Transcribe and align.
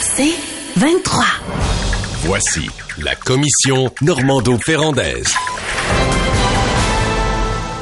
C'est 0.00 0.34
23. 0.76 1.24
Voici 2.24 2.68
la 2.98 3.14
commission 3.16 3.92
Normando-Ferrandaise. 4.02 5.34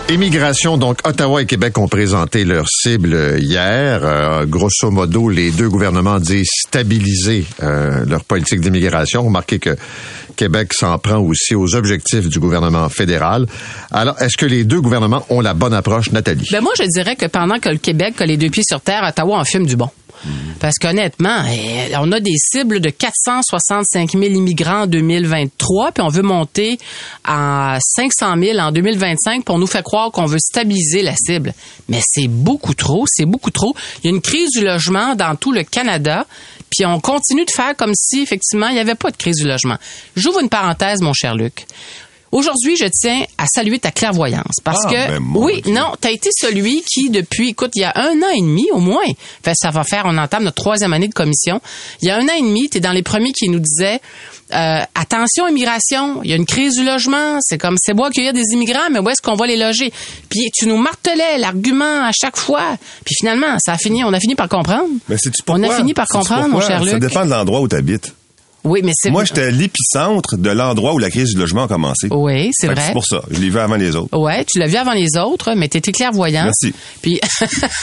Immigration, 0.09 0.77
donc 0.79 0.99
Ottawa 1.05 1.43
et 1.43 1.47
Québec 1.47 1.79
ont 1.79 1.89
présenté 1.89 2.45
leur 2.45 2.67
cible 2.69 3.37
hier. 3.39 4.01
Euh, 4.05 4.47
grosso 4.47 4.91
modo, 4.91 5.29
les 5.29 5.51
deux 5.51 5.69
gouvernements 5.69 6.19
disent 6.19 6.49
stabiliser 6.67 7.45
euh, 7.63 8.05
leur 8.07 8.25
politique 8.25 8.61
d'immigration. 8.61 9.23
Remarquez 9.25 9.59
que 9.59 9.77
Québec 10.37 10.73
s'en 10.75 10.99
prend 10.99 11.19
aussi 11.19 11.55
aux 11.55 11.75
objectifs 11.75 12.29
du 12.29 12.41
gouvernement 12.41 12.89
fédéral. 12.89 13.47
Alors, 13.91 14.21
est-ce 14.21 14.37
que 14.37 14.47
les 14.47 14.65
deux 14.65 14.81
gouvernements 14.81 15.25
ont 15.31 15.41
la 15.41 15.55
bonne 15.55 15.75
approche, 15.75 16.11
Nathalie? 16.11 16.47
Ben 16.51 16.61
moi, 16.61 16.73
je 16.79 16.85
dirais 16.85 17.17
que 17.17 17.27
pendant 17.27 17.59
que 17.59 17.69
le 17.69 17.79
Québec 17.79 18.15
a 18.21 18.27
les 18.27 18.37
deux 18.37 18.51
pieds 18.51 18.65
sur 18.67 18.81
terre, 18.81 19.05
Ottawa 19.09 19.39
en 19.39 19.45
fume 19.45 19.67
du 19.67 19.77
bon. 19.77 19.89
Parce 20.61 20.79
qu'honnêtement, 20.79 21.45
eh, 21.51 21.97
on 21.99 22.13
a 22.13 22.21
des 22.21 22.37
cibles 22.37 22.81
de 22.81 22.91
465 22.91 24.13
000 24.13 24.25
immigrants 24.25 24.83
en 24.83 24.87
2023, 24.87 25.93
puis 25.93 26.03
on 26.03 26.09
veut 26.09 26.23
monter 26.23 26.79
à 27.25 27.79
500 27.81 28.35
000 28.41 28.59
en 28.59 28.71
2025, 28.71 29.45
puis 29.45 29.55
on 29.55 29.59
nous 29.59 29.67
fait 29.67 29.83
croire 29.83 30.11
qu'on 30.11 30.27
veut 30.27 30.39
stabiliser 30.39 31.03
la 31.03 31.15
cible. 31.17 31.53
Mais 31.89 32.01
c'est 32.05 32.29
beaucoup 32.29 32.75
trop, 32.75 33.05
c'est 33.07 33.27
beaucoup 33.27 33.51
trop. 33.51 33.75
Il 34.03 34.11
y 34.11 34.13
a 34.13 34.15
une 34.15 34.23
crise 34.23 34.51
du 34.51 34.65
logement 34.65 35.15
dans 35.15 35.35
tout 35.35 35.53
le 35.53 35.65
Canada, 35.65 36.27
puis 36.71 36.87
on 36.87 37.01
continue 37.01 37.45
de 37.45 37.51
faire 37.51 37.77
comme 37.77 37.93
si, 37.95 38.23
effectivement, 38.23 38.69
il 38.69 38.75
n'y 38.75 38.81
avait 38.81 38.95
pas 38.95 39.11
de 39.11 39.17
crise 39.17 39.37
du 39.37 39.47
logement. 39.47 39.77
J'ouvre 40.17 40.41
une 40.41 40.49
parenthèse, 40.49 41.01
mon 41.01 41.13
cher 41.13 41.35
Luc. 41.35 41.67
Aujourd'hui, 42.33 42.77
je 42.77 42.87
tiens 42.87 43.25
à 43.37 43.45
saluer 43.47 43.79
ta 43.79 43.91
clairvoyance 43.91 44.57
parce 44.65 44.81
Ah, 44.87 44.91
que 44.91 45.09
ben, 45.19 45.23
oui, 45.35 45.61
Dieu. 45.63 45.75
non, 45.75 45.93
tu 46.01 46.09
as 46.09 46.11
été 46.13 46.31
celui 46.33 46.83
qui 46.83 47.11
depuis 47.11 47.51
écoute, 47.51 47.73
il 47.75 47.83
y 47.83 47.85
a 47.85 47.93
un 47.95 48.17
an 48.23 48.31
et 48.35 48.41
demi 48.41 48.67
au 48.73 48.79
moins. 48.81 49.05
Fait, 49.45 49.53
ça 49.55 49.71
va 49.71 49.85
faire 49.85 50.05
on 50.07 50.17
entame 50.17 50.45
notre 50.45 50.57
troisième 50.63 50.93
année 50.95 51.09
de 51.09 51.15
commission. 51.15 51.61
Il 52.01 52.09
y 52.09 52.11
a 52.11 52.17
un 52.17 52.25
an 52.25 52.33
et 52.39 52.43
demi, 52.43 52.71
tu 52.71 52.79
es 52.79 52.81
dans 52.81 52.93
les 52.93 53.03
premiers 53.03 53.33
qui 53.33 53.49
nous 53.51 53.59
disaient 53.61 54.01
euh, 54.55 54.81
attention 54.95 55.47
immigration, 55.49 56.21
il 56.25 56.31
y 56.31 56.33
a 56.33 56.37
une 56.37 56.45
crise 56.47 56.75
du 56.77 56.85
logement, 56.85 57.39
c'est 57.41 57.59
comme 57.59 57.77
c'est 57.79 57.95
beau 57.95 58.05
accueillir 58.05 58.33
des 58.33 58.45
immigrants, 58.53 58.91
mais 58.91 58.99
où 58.99 59.09
est-ce 59.09 59.23
qu'on 59.23 59.35
va 59.35 59.47
les 59.47 59.57
loger? 59.57 59.93
Puis 60.29 60.51
tu 60.55 60.67
nous 60.67 60.77
martelais 60.77 61.39
l'argument 61.39 62.05
à 62.05 62.11
chaque 62.13 62.37
fois. 62.39 62.77
Puis 63.05 63.15
finalement, 63.19 63.57
ça 63.59 63.73
a 63.75 63.79
fini, 63.79 64.05
on 64.05 64.13
a 64.13 64.21
fini 64.21 64.35
par 64.35 64.49
comprendre. 64.49 64.89
Mais 65.09 65.17
c'est 65.19 65.33
On 65.49 65.63
a 65.63 65.71
fini 65.77 65.93
par 65.95 66.07
comprendre, 66.07 66.49
mon 66.49 66.61
cher 66.61 66.79
Ça 66.83 66.93
Luc. 66.93 66.99
dépend 67.01 67.25
de 67.27 67.31
l'endroit 67.31 67.61
où 67.61 67.69
tu 67.69 67.77
habites. 67.77 68.15
Oui, 68.65 68.81
mais 68.85 68.93
c'est 68.95 69.11
Moi, 69.11 69.25
j'étais 69.25 69.43
à 69.43 69.51
l'épicentre 69.51 70.37
de 70.37 70.51
l'endroit 70.51 70.95
où 70.95 70.99
la 70.99 71.11
crise 71.11 71.31
du 71.31 71.41
logement 71.41 71.65
a 71.65 71.69
commencé. 71.69 72.07
Oui, 72.11 72.51
c'est 72.53 72.69
vrai. 72.69 72.83
C'est 72.87 72.93
pour 72.93 73.05
ça. 73.05 73.23
Je 73.31 73.41
l'ai 73.41 73.51
vu 73.51 73.59
avant 73.59 73.77
les 73.77 73.97
autres. 73.97 74.17
Ouais, 74.17 74.45
tu 74.45 74.59
l'as 74.59 74.69
vu 74.69 74.77
avant 74.77 74.93
les 74.93 75.17
autres, 75.17 75.55
mais 75.55 75.69
tu 75.69 75.79
étais 75.79 75.91
clairvoyant. 75.91 76.45
Merci. 76.45 76.73
Puis 77.03 77.21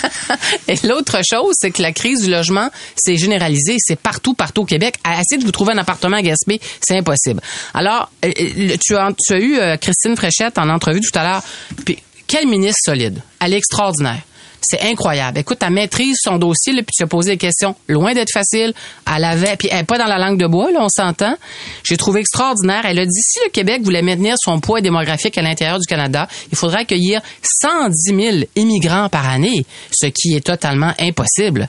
et 0.67 0.75
l'autre 0.87 1.19
chose, 1.29 1.53
c'est 1.59 1.71
que 1.71 1.81
la 1.81 1.91
crise 1.91 2.23
du 2.23 2.31
logement, 2.31 2.69
c'est 2.95 3.17
généralisé, 3.17 3.75
c'est 3.79 3.99
partout, 3.99 4.33
partout 4.33 4.61
au 4.61 4.65
Québec. 4.65 4.95
À 5.03 5.19
essayer 5.19 5.37
de 5.37 5.45
vous 5.45 5.51
trouver 5.51 5.73
un 5.73 5.77
appartement 5.77 6.17
à 6.17 6.21
Gaspé, 6.21 6.61
c'est 6.81 6.97
impossible. 6.97 7.41
Alors, 7.73 8.09
euh, 8.23 8.31
euh, 8.39 8.77
tu 8.81 8.95
as, 8.95 9.09
tu 9.17 9.33
as 9.33 9.39
eu 9.39 9.57
euh, 9.57 9.77
Christine 9.77 10.15
Fréchette 10.15 10.57
en 10.57 10.69
entrevue 10.69 11.01
tout 11.01 11.17
à 11.17 11.23
l'heure. 11.23 11.43
Puis 11.85 11.97
quel 12.27 12.47
ministre 12.47 12.79
solide, 12.85 13.21
elle 13.41 13.53
est 13.53 13.57
extraordinaire. 13.57 14.21
C'est 14.61 14.81
incroyable. 14.81 15.37
Écoute, 15.37 15.59
elle 15.61 15.71
maîtrise 15.71 16.17
son 16.21 16.37
dossier, 16.37 16.73
là, 16.73 16.81
puis 16.81 16.93
tu 16.95 17.03
as 17.03 17.07
posé 17.07 17.31
des 17.31 17.37
questions 17.37 17.75
loin 17.87 18.13
d'être 18.13 18.31
facile. 18.31 18.73
Elle 19.13 19.23
avait, 19.23 19.55
puis 19.55 19.69
elle 19.71 19.79
est 19.79 19.83
pas 19.83 19.97
dans 19.97 20.05
la 20.05 20.17
langue 20.17 20.37
de 20.37 20.47
bois, 20.47 20.71
là, 20.71 20.79
on 20.81 20.89
s'entend. 20.89 21.35
J'ai 21.83 21.97
trouvé 21.97 22.21
extraordinaire. 22.21 22.85
Elle 22.85 22.99
a 22.99 23.05
dit 23.05 23.21
si 23.21 23.39
le 23.45 23.51
Québec 23.51 23.81
voulait 23.83 24.01
maintenir 24.01 24.35
son 24.37 24.59
poids 24.59 24.81
démographique 24.81 25.37
à 25.37 25.41
l'intérieur 25.41 25.79
du 25.79 25.85
Canada, 25.85 26.27
il 26.51 26.57
faudrait 26.57 26.81
accueillir 26.81 27.21
110 27.61 28.15
000 28.15 28.37
immigrants 28.55 29.09
par 29.09 29.27
année, 29.29 29.65
ce 29.91 30.07
qui 30.07 30.35
est 30.35 30.45
totalement 30.45 30.93
impossible. 30.99 31.67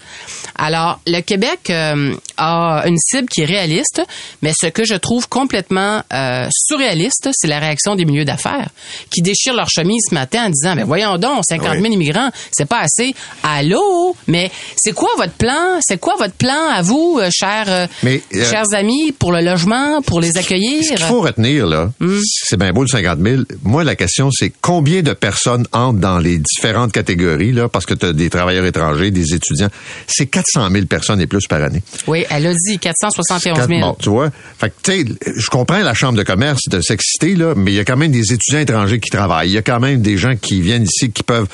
Alors, 0.57 1.01
le 1.07 1.21
Québec 1.21 1.71
euh, 1.71 2.15
a 2.41 2.85
une 2.87 2.97
cible 2.99 3.29
qui 3.29 3.43
est 3.43 3.47
réaliste, 3.47 4.03
mais 4.43 4.53
ce 4.59 4.67
que 4.67 4.85
je 4.85 4.95
trouve 4.95 5.29
complètement 5.29 6.03
euh, 6.13 6.49
surréaliste, 6.51 7.29
c'est 7.33 7.47
la 7.47 7.59
réaction 7.59 7.95
des 7.95 8.05
milieux 8.05 8.25
d'affaires 8.25 8.69
qui 9.11 9.21
déchirent 9.23 9.55
leur 9.55 9.69
chemise 9.69 10.03
ce 10.09 10.15
matin 10.15 10.47
en 10.47 10.51
disant, 10.51 10.75
ben 10.75 10.85
voyons 10.85 11.19
donc, 11.19 11.43
50 11.49 11.73
000 11.75 11.83
Oui. 11.85 11.93
immigrants, 11.93 12.31
c'est 12.51 12.67
pas 12.69 12.81
assez. 12.81 13.15
Allô? 13.43 14.17
Mais 14.27 14.51
c'est 14.77 14.93
quoi 14.93 15.11
votre 15.17 15.33
plan? 15.33 15.79
C'est 15.81 15.99
quoi 15.99 16.15
votre 16.19 16.35
plan 16.35 16.69
à 16.73 16.83
vous, 16.83 17.19
euh, 17.21 17.29
chers, 17.33 17.67
euh, 17.69 17.87
Mais, 18.03 18.23
euh, 18.35 18.45
chers 18.51 18.73
amis, 18.75 19.13
pour 19.13 19.33
le 19.33 19.43
logement, 19.43 20.01
pour 20.03 20.21
les 20.21 20.37
accueillir? 20.39 20.83
Ce 20.83 20.89
qu'il 20.95 20.99
faut 21.05 21.21
retenir, 21.21 21.67
là, 21.67 21.91
Hmm. 22.01 22.19
c'est 22.25 22.57
bien 22.59 22.73
beau 22.73 22.83
le 22.83 22.89
50 22.89 23.19
000. 23.21 23.43
Moi, 23.65 23.85
la 23.85 23.97
question, 23.97 24.31
c'est 24.33 24.53
combien 24.61 25.03
de 25.03 25.13
personnes 25.13 25.67
entrent 25.73 25.99
dans 26.01 26.19
les 26.19 26.39
différentes 26.39 26.93
catégories, 26.93 27.53
là, 27.53 27.69
parce 27.69 27.85
que 27.87 27.95
tu 27.95 28.07
as 28.07 28.13
des 28.13 28.31
travailleurs 28.31 28.65
étrangers, 28.65 29.11
des 29.11 29.35
étudiants. 29.35 29.69
C'est 30.07 30.27
400 30.27 30.71
000 30.71 30.87
personnes 30.87 31.21
et 31.21 31.27
plus 31.27 31.47
par 31.47 31.63
année. 31.63 31.83
Oui, 32.07 32.25
elle 32.31 32.47
a 32.47 32.53
dit 32.55 32.79
471 32.79 33.57
Quatre- 33.57 33.69
000. 33.69 33.81
Bon, 33.81 33.97
tu 34.01 34.09
vois. 34.09 34.31
Fait 34.59 34.71
que, 34.71 34.75
tu 34.83 35.05
sais, 35.07 35.15
je 35.37 35.47
comprends 35.49 35.79
la 35.81 35.95
Chambre 35.95 36.17
de 36.17 36.23
commerce 36.23 36.63
de 36.69 36.81
s'exciter, 36.81 37.35
là, 37.35 37.55
mais 37.57 37.73
il 37.73 37.75
y 37.75 37.81
a 37.81 37.85
quand 37.85 37.97
même 37.97 38.13
des 38.13 38.33
étudiants 38.33 38.61
étrangers 38.61 39.01
qui 39.01 39.11
travaillent. 39.11 39.49
Il 39.51 39.55
y 39.55 39.59
a 39.59 39.63
quand 39.63 39.81
même 39.81 40.01
des 40.01 40.17
gens 40.17 40.35
qui 40.41 40.61
viennent 40.61 40.85
ici 40.85 41.11
qui 41.11 41.23
peuvent. 41.23 41.47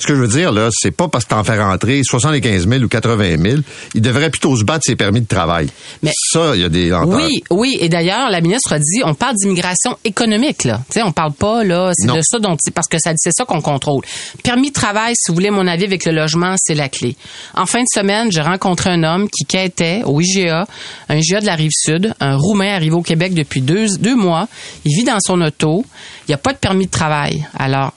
Ce 0.00 0.06
que 0.06 0.14
je 0.14 0.20
veux 0.20 0.28
dire, 0.28 0.52
là, 0.52 0.68
c'est 0.72 0.92
pas 0.92 1.08
parce 1.08 1.24
que 1.24 1.30
t'en 1.30 1.42
fais 1.42 1.60
rentrer 1.60 2.02
75 2.04 2.68
000 2.68 2.82
ou 2.84 2.88
80 2.88 3.36
000. 3.42 3.56
Ils 3.94 4.00
devraient 4.00 4.30
plutôt 4.30 4.54
se 4.56 4.62
battre 4.62 4.84
ses 4.84 4.94
permis 4.94 5.20
de 5.20 5.26
travail. 5.26 5.68
Mais- 6.02 6.12
ça, 6.32 6.52
il 6.54 6.60
y 6.60 6.64
a 6.64 6.68
des 6.68 6.88
lenteurs. 6.88 7.16
Oui, 7.16 7.42
oui. 7.50 7.76
Et 7.80 7.88
d'ailleurs, 7.88 8.30
la 8.30 8.40
ministre 8.40 8.72
a 8.74 8.78
dit, 8.78 9.00
on 9.04 9.14
parle 9.14 9.34
d'immigration 9.36 9.96
économique, 10.04 10.64
là. 10.64 10.80
Tu 10.88 10.94
sais, 10.94 11.02
on 11.02 11.10
parle 11.12 11.32
pas, 11.32 11.64
là, 11.64 11.90
c'est 11.94 12.06
de 12.06 12.20
ça 12.22 12.38
dont, 12.38 12.56
parce 12.74 12.86
que 12.86 12.96
c'est 13.00 13.32
ça 13.32 13.44
qu'on 13.44 13.60
contrôle. 13.60 14.04
Permis 14.44 14.68
de 14.68 14.74
travail, 14.74 15.14
si 15.16 15.30
vous 15.30 15.34
voulez 15.34 15.50
mon 15.50 15.66
avis 15.66 15.84
avec 15.84 16.04
le 16.04 16.12
logement, 16.12 16.54
c'est 16.58 16.74
la 16.74 16.88
clé. 16.88 17.16
En 17.54 17.66
fin 17.66 17.80
de 17.80 17.86
semaine, 17.92 18.30
j'ai 18.30 18.40
rencontré 18.42 18.90
un 18.90 19.02
homme 19.02 19.28
qui 19.28 19.44
quêtait 19.46 20.02
au 20.04 20.17
IGA, 20.20 20.66
un 21.08 21.16
IGA 21.16 21.40
de 21.40 21.46
la 21.46 21.54
Rive-Sud, 21.54 22.14
un 22.20 22.36
Roumain 22.36 22.74
arrivé 22.74 22.94
au 22.94 23.02
Québec 23.02 23.34
depuis 23.34 23.60
deux, 23.60 23.86
mois. 24.16 24.48
Il 24.84 24.96
vit 24.96 25.04
dans 25.04 25.18
son 25.20 25.40
auto. 25.40 25.84
Il 26.26 26.30
n'y 26.30 26.34
a 26.34 26.38
pas 26.38 26.52
de 26.52 26.58
permis 26.58 26.86
de 26.86 26.90
travail. 26.90 27.46
Alors, 27.58 27.92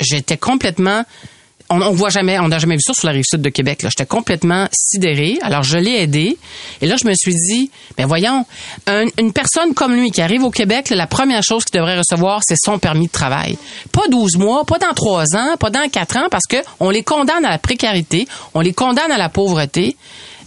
j'étais 0.00 0.36
complètement 0.36 1.04
on, 1.70 1.80
on 1.80 1.92
voit 1.92 2.10
jamais, 2.10 2.38
on 2.38 2.48
n'a 2.48 2.58
jamais 2.58 2.74
vu 2.74 2.82
ça 2.84 2.92
sur 2.92 3.06
la 3.06 3.12
rive 3.14 3.24
sud 3.26 3.40
de 3.40 3.48
Québec. 3.48 3.80
J'étais 3.82 4.04
complètement 4.04 4.68
sidéré. 4.70 5.38
Alors 5.40 5.62
je 5.62 5.78
l'ai 5.78 6.02
aidé. 6.02 6.36
Et 6.82 6.86
là, 6.86 6.96
je 7.02 7.08
me 7.08 7.14
suis 7.14 7.34
dit, 7.34 7.70
ben 7.96 8.04
voyons, 8.06 8.44
un- 8.86 9.06
une 9.18 9.32
personne 9.32 9.72
comme 9.72 9.94
lui 9.94 10.10
qui 10.10 10.20
arrive 10.20 10.44
au 10.44 10.50
Québec, 10.50 10.90
la 10.90 11.06
première 11.06 11.42
chose 11.42 11.64
qu'il 11.64 11.80
devrait 11.80 11.96
recevoir, 11.96 12.42
c'est 12.46 12.58
son 12.62 12.78
permis 12.78 13.06
de 13.06 13.12
travail. 13.12 13.56
Pas 13.92 14.06
12 14.10 14.36
mois, 14.36 14.64
pas 14.66 14.78
dans 14.78 14.92
3 14.94 15.24
ans, 15.36 15.56
pas 15.58 15.70
dans 15.70 15.88
4 15.88 16.18
ans, 16.18 16.26
parce 16.30 16.44
que 16.46 16.58
on 16.80 16.90
les 16.90 17.02
condamne 17.02 17.46
à 17.46 17.50
la 17.50 17.58
précarité, 17.58 18.28
on 18.52 18.60
les 18.60 18.74
condamne 18.74 19.10
à 19.10 19.16
la 19.18 19.30
pauvreté. 19.30 19.96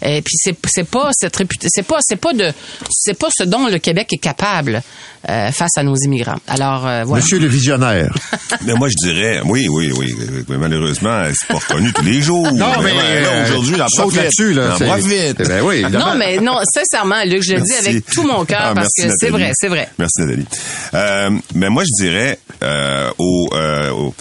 Et 0.01 0.21
puis 0.21 0.35
c'est 0.37 0.55
c'est 0.67 0.83
pas 0.87 1.09
cette 1.13 1.35
réputé- 1.37 1.67
c'est 1.69 1.83
pas 1.85 1.97
c'est 2.01 2.15
pas 2.17 2.33
de 2.33 2.51
c'est 2.91 3.17
pas 3.17 3.27
ce 3.35 3.43
dont 3.43 3.67
le 3.67 3.79
Québec 3.79 4.07
est 4.13 4.17
capable 4.21 4.81
euh, 5.29 5.51
face 5.51 5.71
à 5.77 5.83
nos 5.83 5.95
immigrants. 5.95 6.37
Alors 6.47 6.85
euh, 6.87 7.03
voilà. 7.03 7.23
Monsieur 7.23 7.39
le 7.39 7.47
visionnaire. 7.47 8.13
Mais 8.65 8.73
moi, 8.73 8.87
je 8.89 8.95
dirais, 9.07 9.41
oui, 9.45 9.67
oui, 9.69 9.91
oui. 9.97 10.15
Mais 10.49 10.57
malheureusement, 10.57 11.23
c'est 11.33 11.47
pas 11.47 11.55
reconnu 11.59 11.91
tous 11.93 12.03
les 12.03 12.21
jours. 12.21 12.51
Non, 12.53 12.81
mais, 12.81 12.93
là, 12.93 13.01
euh, 13.03 13.45
aujourd'hui, 13.45 13.75
j'en 13.77 13.87
saute 13.87 13.99
profite. 14.13 14.21
là-dessus, 14.21 14.53
là, 14.53 14.75
J'en 14.79 14.85
profite. 14.87 15.37
Ben 15.47 15.61
oui. 15.63 15.81
Non, 15.91 16.15
mais 16.17 16.37
non, 16.39 16.59
sincèrement, 16.73 17.23
Luc, 17.25 17.43
je 17.43 17.53
le 17.55 17.61
dis 17.61 17.73
avec 17.73 18.05
tout 18.05 18.23
mon 18.23 18.45
cœur 18.45 18.59
Ah, 18.61 18.73
parce 18.75 18.89
que 18.95 19.07
c'est 19.17 19.29
vrai, 19.29 19.51
c'est 19.55 19.67
vrai. 19.67 19.89
Merci, 19.97 20.21
Nathalie. 20.21 20.45
Euh, 20.93 21.29
mais 21.55 21.69
moi, 21.69 21.83
je 21.83 22.03
dirais 22.03 22.39
euh, 22.63 23.09
aux, 23.17 23.47
euh, 23.53 23.89
aux- 23.91 24.15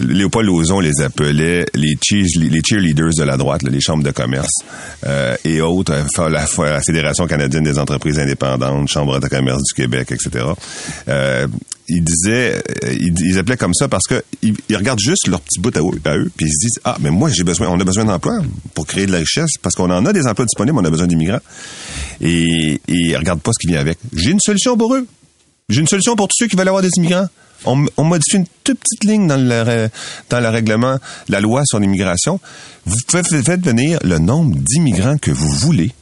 Léopold 0.00 0.46
Lauzon 0.46 0.80
les 0.80 1.00
appelait 1.02 1.64
les, 1.74 1.96
cheers- 2.02 2.26
les 2.38 2.60
cheerleaders 2.64 3.14
de 3.16 3.22
la 3.24 3.36
droite, 3.36 3.62
là, 3.62 3.70
les 3.70 3.80
chambres 3.80 4.04
de 4.04 4.10
commerce 4.10 4.52
euh, 5.06 5.36
et 5.44 5.60
autres, 5.60 5.92
euh, 5.92 6.28
la, 6.28 6.46
la 6.70 6.80
Fédération 6.80 7.26
canadienne 7.26 7.64
des 7.64 7.78
entreprises 7.78 8.18
indépendantes, 8.18 8.88
Chambre 8.88 9.18
de 9.20 9.28
commerce 9.28 9.62
du 9.62 9.74
Québec, 9.74 10.12
etc. 10.12 10.44
Euh, 11.08 11.46
ils 11.90 12.04
disaient, 12.04 12.60
euh, 12.84 12.94
ils, 13.00 13.38
appelaient 13.38 13.56
comme 13.56 13.72
ça 13.74 13.88
parce 13.88 14.04
que 14.06 14.22
ils, 14.42 14.54
regardent 14.76 15.00
juste 15.00 15.26
leur 15.26 15.40
petit 15.40 15.58
bout 15.58 15.74
à 15.76 15.80
eux, 15.80 16.00
à 16.04 16.16
eux, 16.18 16.30
puis 16.36 16.46
ils 16.46 16.52
se 16.52 16.58
disent 16.66 16.80
ah 16.84 16.96
mais 17.00 17.10
moi 17.10 17.30
j'ai 17.30 17.44
besoin, 17.44 17.68
on 17.68 17.80
a 17.80 17.84
besoin 17.84 18.04
d'emplois 18.04 18.40
pour 18.74 18.86
créer 18.86 19.06
de 19.06 19.12
la 19.12 19.18
richesse 19.18 19.52
parce 19.62 19.74
qu'on 19.74 19.90
en 19.90 20.04
a 20.04 20.12
des 20.12 20.26
emplois 20.26 20.44
disponibles, 20.44 20.78
on 20.78 20.84
a 20.84 20.90
besoin 20.90 21.06
d'immigrants 21.06 21.40
et, 22.20 22.74
et 22.74 22.80
ils 22.88 23.16
regardent 23.16 23.40
pas 23.40 23.52
ce 23.52 23.58
qui 23.58 23.68
vient 23.72 23.80
avec. 23.80 23.98
J'ai 24.14 24.30
une 24.32 24.40
solution 24.40 24.76
pour 24.76 24.94
eux. 24.94 25.06
J'ai 25.70 25.80
une 25.80 25.86
solution 25.86 26.14
pour 26.16 26.28
tous 26.28 26.36
ceux 26.38 26.46
qui 26.46 26.56
veulent 26.56 26.68
avoir 26.68 26.82
des 26.82 26.90
immigrants. 26.96 27.26
On, 27.64 28.04
modifie 28.04 28.36
une 28.36 28.46
toute 28.64 28.78
petite 28.78 29.04
ligne 29.04 29.26
dans 29.26 29.36
le, 29.36 30.48
règlement, 30.48 30.98
la 31.28 31.40
loi 31.40 31.62
sur 31.64 31.80
l'immigration. 31.80 32.40
Vous 32.86 32.96
faites, 33.08 33.26
faites 33.26 33.64
venir 33.64 33.98
le 34.04 34.18
nombre 34.18 34.56
d'immigrants 34.56 35.18
que 35.18 35.30
vous 35.30 35.50
voulez 35.50 35.92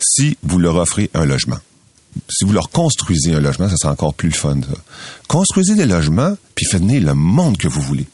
si 0.00 0.36
vous 0.42 0.58
leur 0.58 0.76
offrez 0.76 1.10
un 1.14 1.24
logement. 1.24 1.58
Si 2.28 2.44
vous 2.44 2.52
leur 2.52 2.70
construisez 2.70 3.34
un 3.34 3.40
logement, 3.40 3.68
ça 3.68 3.76
sera 3.76 3.92
encore 3.92 4.14
plus 4.14 4.28
le 4.28 4.34
fun. 4.34 4.58
Construisez 5.28 5.74
des 5.74 5.86
logements, 5.86 6.36
puis 6.54 6.66
faites 6.66 6.80
venir 6.80 7.02
le 7.02 7.14
monde 7.14 7.58
que 7.58 7.68
vous 7.68 7.82
voulez. 7.82 8.06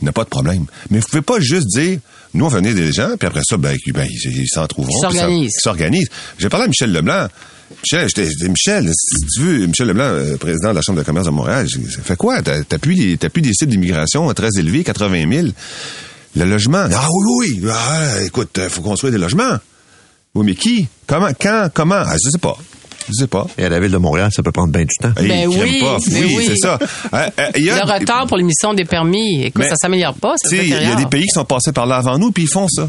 Il 0.00 0.04
n'y 0.04 0.08
a 0.08 0.12
pas 0.12 0.24
de 0.24 0.28
problème. 0.28 0.66
Mais 0.90 1.00
vous 1.00 1.06
pouvez 1.08 1.22
pas 1.22 1.40
juste 1.40 1.66
dire, 1.68 1.98
nous, 2.34 2.44
on 2.44 2.50
fait 2.50 2.56
venir 2.56 2.74
des 2.74 2.92
gens, 2.92 3.16
puis 3.18 3.26
après 3.26 3.40
ça, 3.44 3.56
ben, 3.56 3.76
ben, 3.92 4.06
ils 4.08 4.36
ils 4.42 4.48
s'en 4.48 4.66
trouveront. 4.66 4.92
Ils 4.96 5.00
s'organisent. 5.00 5.52
Ils 5.56 5.60
s'organisent. 5.60 6.08
J'ai 6.38 6.48
parlé 6.48 6.64
à 6.66 6.68
Michel 6.68 6.92
Leblanc. 6.92 7.26
Michel, 7.82 8.08
j'étais, 8.08 8.30
j'étais- 8.30 8.48
Michel, 8.48 8.90
si 8.94 9.26
tu 9.34 9.40
veux, 9.42 9.66
Michel 9.66 9.88
Leblanc, 9.88 10.04
euh, 10.04 10.36
président 10.36 10.70
de 10.70 10.74
la 10.76 10.82
Chambre 10.82 10.98
de 11.00 11.04
commerce 11.04 11.26
de 11.26 11.30
Montréal, 11.32 11.68
ça 11.68 12.02
fait 12.02 12.16
quoi? 12.16 12.40
Plus 12.80 12.94
des, 12.94 13.16
des 13.16 13.52
sites 13.52 13.68
d'immigration 13.68 14.32
très 14.34 14.48
élevés, 14.58 14.84
80 14.84 15.30
000. 15.30 15.48
Le 16.36 16.44
logement. 16.44 16.86
Ah 16.92 17.08
oui, 17.10 17.24
oui, 17.38 17.60
oui. 17.64 17.70
Ah, 17.72 18.22
écoute, 18.24 18.56
euh, 18.58 18.68
faut 18.68 18.82
construire 18.82 19.12
des 19.12 19.18
logements. 19.18 19.58
Oui, 20.34 20.46
mais 20.46 20.54
qui? 20.54 20.86
Comment? 21.06 21.30
Quand? 21.40 21.68
Comment? 21.74 22.02
Ah, 22.06 22.14
je 22.22 22.30
sais 22.30 22.38
pas. 22.38 22.56
Je 23.08 23.12
sais 23.14 23.26
pas. 23.26 23.46
Et 23.56 23.64
à 23.64 23.68
la 23.68 23.80
ville 23.80 23.90
de 23.90 23.96
Montréal, 23.96 24.30
ça 24.34 24.42
peut 24.42 24.52
prendre 24.52 24.72
bien 24.72 24.82
du 24.82 24.94
temps. 25.00 25.10
Ben 25.16 25.26
crème 25.28 25.50
oui, 25.50 25.80
puff. 25.80 26.12
ben 26.12 26.24
oui, 26.24 26.34
oui. 26.36 26.44
c'est 26.48 26.56
ça. 26.56 26.78
Euh, 27.14 27.28
euh, 27.40 27.50
il 27.56 27.64
y 27.64 27.70
a- 27.70 27.84
Le 27.84 27.90
retard 27.92 28.26
pour 28.26 28.36
l'émission 28.36 28.74
des 28.74 28.84
permis, 28.84 29.44
écoute, 29.44 29.62
Mais, 29.62 29.68
ça 29.70 29.76
s'améliore 29.76 30.14
pas, 30.14 30.34
il 30.50 30.68
y 30.68 30.74
a 30.74 30.94
des 30.94 31.06
pays 31.06 31.22
qui 31.24 31.32
sont 31.32 31.44
passés 31.44 31.72
par 31.72 31.86
là 31.86 31.96
avant 31.96 32.18
nous, 32.18 32.30
puis 32.32 32.44
ils 32.44 32.48
font 32.52 32.68
ça. 32.68 32.88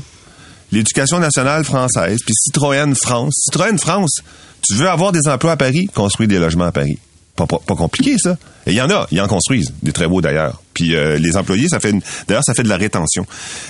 L'éducation 0.71 1.19
nationale 1.19 1.63
française, 1.63 2.19
puis 2.25 2.33
Citroën 2.35 2.93
France. 2.95 3.33
Citroën 3.45 3.77
France, 3.79 4.21
tu 4.67 4.75
veux 4.75 4.89
avoir 4.89 5.11
des 5.11 5.27
emplois 5.27 5.53
à 5.53 5.57
Paris, 5.57 5.87
construis 5.95 6.27
des 6.27 6.37
logements 6.37 6.65
à 6.65 6.71
Paris. 6.71 6.97
Pas, 7.39 7.47
pas, 7.47 7.59
pas 7.65 7.75
compliqué, 7.75 8.17
ça. 8.17 8.35
Et 8.67 8.71
il 8.71 8.75
y 8.75 8.81
en 8.81 8.89
a, 8.89 9.07
ils 9.11 9.21
en 9.21 9.27
construisent, 9.27 9.73
des 9.81 9.93
très 9.93 10.07
beaux 10.07 10.19
d'ailleurs. 10.19 10.61
Puis 10.73 10.93
euh, 10.93 11.17
les 11.17 11.37
employés, 11.37 11.69
ça 11.69 11.79
fait 11.79 11.91
une- 11.91 12.01
d'ailleurs, 12.27 12.43
ça 12.45 12.53
fait 12.53 12.63
de 12.63 12.67
la 12.69 12.75
rétention. 12.75 13.25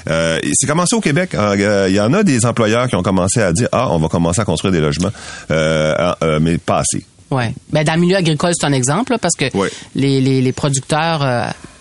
Euh, 0.09 0.39
c'est 0.53 0.65
commencé 0.65 0.95
au 0.95 1.01
Québec. 1.01 1.35
hein. 1.35 1.53
Euh, 1.59 1.85
Il 1.87 1.95
y 1.95 1.99
en 1.99 2.11
a 2.13 2.23
des 2.23 2.47
employeurs 2.47 2.87
qui 2.87 2.95
ont 2.95 3.03
commencé 3.03 3.41
à 3.41 3.53
dire, 3.53 3.67
ah, 3.71 3.89
on 3.91 3.99
va 3.99 4.07
commencer 4.07 4.41
à 4.41 4.45
construire 4.45 4.71
des 4.71 4.79
logements, 4.79 5.11
mais 5.49 6.57
pas 6.57 6.79
assez. 6.79 7.05
Ouais. 7.31 7.53
Ben, 7.71 7.83
dans 7.83 7.93
le 7.93 7.99
milieu 8.01 8.15
agricole, 8.15 8.53
c'est 8.59 8.65
un 8.65 8.73
exemple, 8.73 9.11
là, 9.11 9.19
parce 9.19 9.35
que 9.35 9.55
Ouais. 9.55 9.69
les, 9.93 10.19
les, 10.19 10.41
les 10.41 10.51
producteurs 10.51 11.21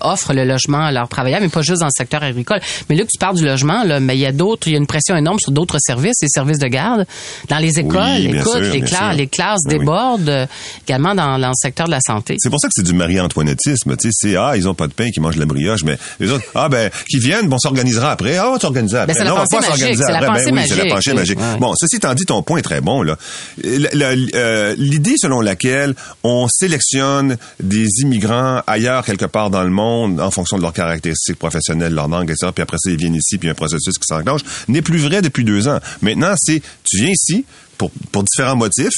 offrent 0.01 0.33
le 0.33 0.45
logement 0.45 0.85
à 0.87 0.93
leurs 0.93 1.09
travailleurs, 1.09 1.41
mais 1.41 1.49
pas 1.49 1.63
juste 1.63 1.81
dans 1.81 1.87
le 1.87 1.93
secteur 1.97 2.23
agricole. 2.23 2.61
Mais 2.89 2.97
là, 2.97 3.03
que 3.03 3.09
tu 3.13 3.19
parles 3.19 3.37
du 3.37 3.45
logement, 3.45 3.85
là, 3.85 4.01
mais 4.01 4.17
il 4.17 4.21
y 4.21 4.27
a 4.27 4.33
d'autres, 4.33 4.69
il 4.69 4.73
y 4.73 4.75
a 4.75 4.79
une 4.79 4.87
pression 4.87 5.17
énorme 5.17 5.39
sur 5.39 5.53
d'autres 5.53 5.79
services, 5.81 6.17
les 6.23 6.29
services 6.29 6.59
de 6.59 6.67
garde. 6.69 7.07
Dans 7.49 7.59
les 7.59 7.79
écoles, 7.79 8.01
Oui, 8.17 8.29
bien 8.29 8.41
écoute, 8.41 8.53
sûr, 8.53 8.73
les, 8.73 8.81
classes, 8.81 9.17
les 9.17 9.27
classes 9.27 9.61
Ben 9.67 9.73
oui. 9.75 9.79
débordent 9.81 10.29
euh, 10.29 10.47
également 10.87 11.15
dans, 11.15 11.39
dans 11.39 11.49
le 11.49 11.55
secteur 11.55 11.87
de 11.87 11.93
la 11.93 12.01
santé. 12.01 12.37
C'est 12.39 12.51
pour 12.51 12.61
ça 12.61 12.69
que 12.69 12.75
c'est 12.77 12.83
du 12.85 12.95
Marie-Antoinettisme. 12.95 13.97
Tu 13.97 14.11
sais, 14.11 14.31
c'est 14.31 14.37
ah, 14.37 14.57
ils 14.57 14.69
ont 14.69 14.75
pas 14.75 14.87
de 14.87 14.93
pain, 14.93 15.11
qui 15.11 15.21
mangent 15.21 15.35
de 15.37 15.41
la 15.41 15.47
brioche, 15.47 15.85
mais 15.85 15.99
les 16.21 16.31
autres, 16.31 16.45
ah 16.55 16.69
ben, 16.69 16.91
qui 17.09 17.19
viennent, 17.19 17.49
bon, 17.49 17.57
on 17.57 17.59
s'organisera 17.59 18.13
après. 18.13 18.37
Ah, 18.37 18.49
on 18.49 18.53
va 18.55 18.61
s'organiser 18.61 18.97
après. 18.99 19.15
Ben, 19.15 19.19
c'est 19.19 19.25
la 19.25 19.31
non, 19.31 19.37
on 19.37 19.39
va 19.41 19.47
pas 19.51 19.63
s'organiser 19.67 20.03
la 20.05 20.17
après. 20.19 20.27
ben 20.45 20.55
oui, 20.55 20.63
c'est 20.69 20.77
la 20.85 20.95
pensée 20.95 21.15
magique. 21.15 21.39
Ouais. 21.39 21.59
Bon, 21.59 21.73
ceci 21.77 21.97
étant 21.97 22.15
dit, 22.15 22.25
ton 22.25 22.43
point 22.43 22.59
est 22.59 22.63
très 22.63 22.81
bon 22.81 23.03
là. 23.03 23.17
Euh, 23.65 24.75
L'idée 24.79 25.15
selon 25.17 25.41
laquelle 25.41 25.95
on 26.23 26.47
sélectionne 26.49 27.37
des 27.61 27.87
immigrants 28.03 28.63
ailleurs 28.67 29.05
quelque 29.05 29.25
part 29.25 29.51
dans 29.51 29.63
le 29.63 29.71
monde 29.71 29.88
en 29.89 30.31
fonction 30.31 30.57
de 30.57 30.63
leurs 30.63 30.73
caractéristiques 30.73 31.39
professionnelles, 31.39 31.95
leur 31.95 32.09
langue, 32.09 32.31
etc. 32.31 32.53
Puis 32.55 32.63
après 32.63 32.77
ça, 32.79 32.91
ils 32.91 32.97
viennent 32.97 33.15
ici, 33.15 33.39
puis 33.39 33.49
un 33.49 33.55
processus 33.55 33.99
qui 33.99 34.07
s'enclenche, 34.07 34.43
n'est 34.69 34.83
plus 34.83 34.99
vrai 34.99 35.23
depuis 35.23 35.45
deux 35.45 35.69
ans. 35.69 35.81
Maintenant, 36.03 36.35
c'est 36.37 36.63
tu 36.85 36.99
viens 36.99 37.11
ici 37.11 37.45
pour, 37.77 37.91
pour 38.13 38.25
différents 38.25 38.57
motifs. 38.57 38.93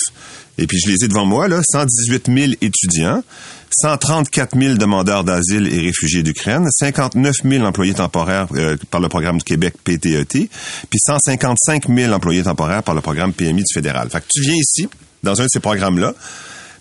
Et 0.58 0.66
puis, 0.66 0.78
je 0.78 0.90
les 0.90 1.04
ai 1.04 1.08
devant 1.08 1.24
moi, 1.24 1.48
là, 1.48 1.62
118 1.62 2.26
000 2.26 2.52
étudiants, 2.60 3.22
134 3.70 4.58
000 4.58 4.74
demandeurs 4.74 5.24
d'asile 5.24 5.72
et 5.72 5.80
réfugiés 5.86 6.22
d'Ukraine, 6.22 6.66
59 6.70 7.34
000 7.44 7.64
employés 7.64 7.94
temporaires 7.94 8.46
euh, 8.54 8.76
par 8.90 9.00
le 9.00 9.08
programme 9.08 9.38
du 9.38 9.44
Québec 9.44 9.74
PTET, 9.84 10.50
puis 10.90 10.98
155 10.98 11.88
000 11.88 12.12
employés 12.12 12.42
temporaires 12.42 12.82
par 12.82 12.94
le 12.94 13.00
programme 13.00 13.32
PMI 13.32 13.62
du 13.62 13.72
fédéral. 13.72 14.10
Fait 14.10 14.22
tu 14.28 14.42
viens 14.42 14.56
ici, 14.56 14.88
dans 15.22 15.40
un 15.40 15.44
de 15.44 15.50
ces 15.50 15.60
programmes-là, 15.60 16.14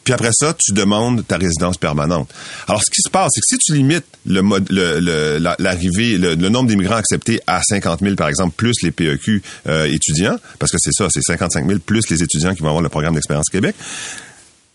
puis 0.03 0.13
après 0.13 0.31
ça, 0.33 0.55
tu 0.57 0.71
demandes 0.73 1.25
ta 1.27 1.37
résidence 1.37 1.77
permanente. 1.77 2.29
Alors, 2.67 2.81
ce 2.83 2.89
qui 2.91 3.01
se 3.01 3.09
passe, 3.09 3.29
c'est 3.33 3.41
que 3.41 3.45
si 3.47 3.57
tu 3.57 3.73
limites 3.75 4.05
le 4.25 4.41
mode, 4.41 4.65
le- 4.69 5.37
l'arrivée, 5.59 6.17
le, 6.17 6.35
le 6.35 6.49
nombre 6.49 6.67
d'immigrants 6.69 6.95
acceptés 6.95 7.41
à 7.47 7.61
50 7.63 7.99
000, 8.01 8.15
par 8.15 8.27
exemple, 8.29 8.55
plus 8.55 8.73
les 8.81 8.91
PEQ 8.91 9.41
euh, 9.67 9.85
étudiants, 9.85 10.37
parce 10.57 10.71
que 10.71 10.77
c'est 10.79 10.93
ça, 10.93 11.07
c'est 11.11 11.21
55 11.21 11.67
000 11.67 11.79
plus 11.79 12.09
les 12.09 12.23
étudiants 12.23 12.53
qui 12.55 12.61
vont 12.61 12.69
avoir 12.69 12.81
le 12.83 12.89
programme 12.89 13.13
d'expérience 13.15 13.49
Québec, 13.49 13.75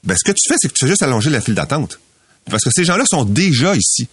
ben, 0.04 0.14
ce 0.16 0.24
que 0.24 0.32
tu 0.32 0.48
fais, 0.48 0.54
c'est 0.58 0.68
que 0.68 0.74
tu 0.74 0.84
fais 0.84 0.90
juste 0.90 1.02
allonger 1.02 1.30
la 1.30 1.40
file 1.40 1.54
d'attente. 1.54 1.98
Parce 2.50 2.62
que 2.62 2.70
ces 2.70 2.84
gens-là 2.84 3.04
sont 3.10 3.24
déjà 3.24 3.74
ici. 3.74 4.06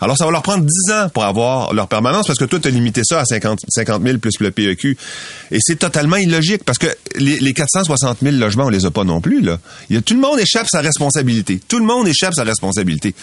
Alors, 0.00 0.16
ça 0.16 0.24
va 0.26 0.30
leur 0.30 0.42
prendre 0.42 0.64
10 0.64 0.92
ans 0.92 1.08
pour 1.12 1.24
avoir 1.24 1.72
leur 1.72 1.88
permanence 1.88 2.26
parce 2.26 2.38
que 2.38 2.44
toi, 2.44 2.58
tu 2.60 2.68
as 2.68 2.70
limité 2.70 3.02
ça 3.04 3.20
à 3.20 3.24
50, 3.24 3.60
50 3.68 4.02
000 4.02 4.18
plus 4.18 4.32
le 4.40 4.50
PEQ. 4.50 4.96
Et 5.50 5.58
c'est 5.60 5.76
totalement 5.78 6.16
illogique 6.16 6.64
parce 6.64 6.78
que 6.78 6.86
les, 7.16 7.38
les 7.38 7.52
460 7.54 8.18
000 8.22 8.36
logements, 8.36 8.64
on 8.66 8.68
les 8.70 8.84
a 8.84 8.90
pas 8.90 9.04
non 9.04 9.20
plus, 9.20 9.40
là. 9.40 9.58
Il 9.88 9.96
y 9.96 9.98
a, 9.98 10.02
tout 10.02 10.14
le 10.14 10.20
monde 10.20 10.38
échappe 10.38 10.66
sa 10.70 10.80
responsabilité. 10.80 11.60
Tout 11.66 11.78
le 11.78 11.84
monde 11.84 12.06
échappe 12.08 12.34
sa 12.34 12.44
responsabilité. 12.44 13.14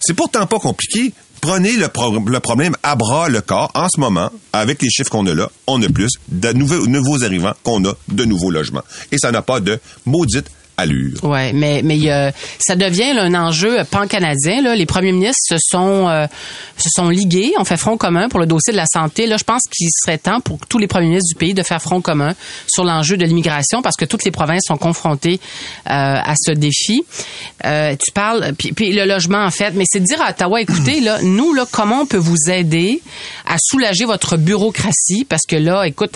C'est 0.00 0.14
pourtant 0.14 0.46
pas 0.46 0.58
compliqué. 0.58 1.12
Prenez 1.40 1.72
le, 1.72 1.88
pro- 1.88 2.20
problème 2.40 2.76
à 2.82 2.96
bras 2.96 3.30
le 3.30 3.40
corps 3.40 3.70
en 3.74 3.88
ce 3.88 3.98
moment, 3.98 4.30
avec 4.52 4.82
les 4.82 4.90
chiffres 4.90 5.08
qu'on 5.10 5.26
a 5.26 5.34
là, 5.34 5.50
on 5.66 5.82
a 5.82 5.88
plus 5.88 6.10
de 6.28 6.52
nouveaux, 6.52 6.86
nouveaux 6.86 7.24
arrivants 7.24 7.54
qu'on 7.62 7.82
a 7.86 7.94
de 8.08 8.24
nouveaux 8.26 8.50
logements. 8.50 8.82
Et 9.10 9.16
ça 9.16 9.32
n'a 9.32 9.40
pas 9.40 9.58
de 9.60 9.80
maudite 10.04 10.50
allure. 10.80 11.22
Ouais, 11.24 11.52
mais 11.52 11.80
mais 11.84 12.10
a- 12.10 12.32
ça 12.58 12.76
devient 12.76 13.12
là, 13.14 13.22
un 13.24 13.34
enjeu 13.34 13.82
pan-canadien. 13.90 14.62
Là. 14.62 14.74
Les 14.74 14.86
premiers 14.86 15.12
ministres 15.12 15.40
se 15.48 15.56
sont 15.58 16.08
euh, 16.08 16.26
se 16.76 16.88
sont 16.94 17.08
ligués, 17.08 17.52
ont 17.58 17.64
fait 17.64 17.76
front 17.76 17.96
commun 17.96 18.28
pour 18.28 18.40
le 18.40 18.46
dossier 18.46 18.72
de 18.72 18.76
la 18.76 18.86
santé. 18.86 19.26
Là, 19.26 19.36
je 19.36 19.44
pense 19.44 19.62
qu'il 19.70 19.88
serait 19.90 20.18
temps 20.18 20.40
pour 20.40 20.58
tous 20.68 20.78
les 20.78 20.86
premiers 20.86 21.08
ministres 21.08 21.34
du 21.34 21.38
pays 21.38 21.54
de 21.54 21.62
faire 21.62 21.80
front 21.80 22.00
commun 22.00 22.34
sur 22.66 22.84
l'enjeu 22.84 23.16
de 23.16 23.24
l'immigration 23.24 23.82
parce 23.82 23.96
que 23.96 24.04
toutes 24.04 24.24
les 24.24 24.30
provinces 24.30 24.62
sont 24.66 24.76
confrontées 24.76 25.40
euh, 25.86 25.90
à 25.90 26.34
ce 26.36 26.52
défi. 26.52 27.02
Euh, 27.66 27.94
tu 27.96 28.12
parles 28.12 28.52
puis, 28.58 28.72
puis 28.72 28.92
le 28.92 29.04
logement 29.06 29.44
en 29.44 29.50
fait, 29.50 29.72
mais 29.74 29.84
c'est 29.86 30.00
de 30.00 30.06
dire 30.06 30.20
à 30.22 30.30
Ottawa, 30.30 30.60
écoutez 30.62 31.00
là, 31.00 31.18
nous 31.22 31.52
là, 31.54 31.64
comment 31.70 32.00
on 32.02 32.06
peut 32.06 32.16
vous 32.16 32.50
aider 32.50 33.02
à 33.46 33.56
soulager 33.58 34.04
votre 34.04 34.36
bureaucratie? 34.36 35.24
Parce 35.28 35.42
que 35.46 35.56
là, 35.56 35.84
écoute, 35.84 36.12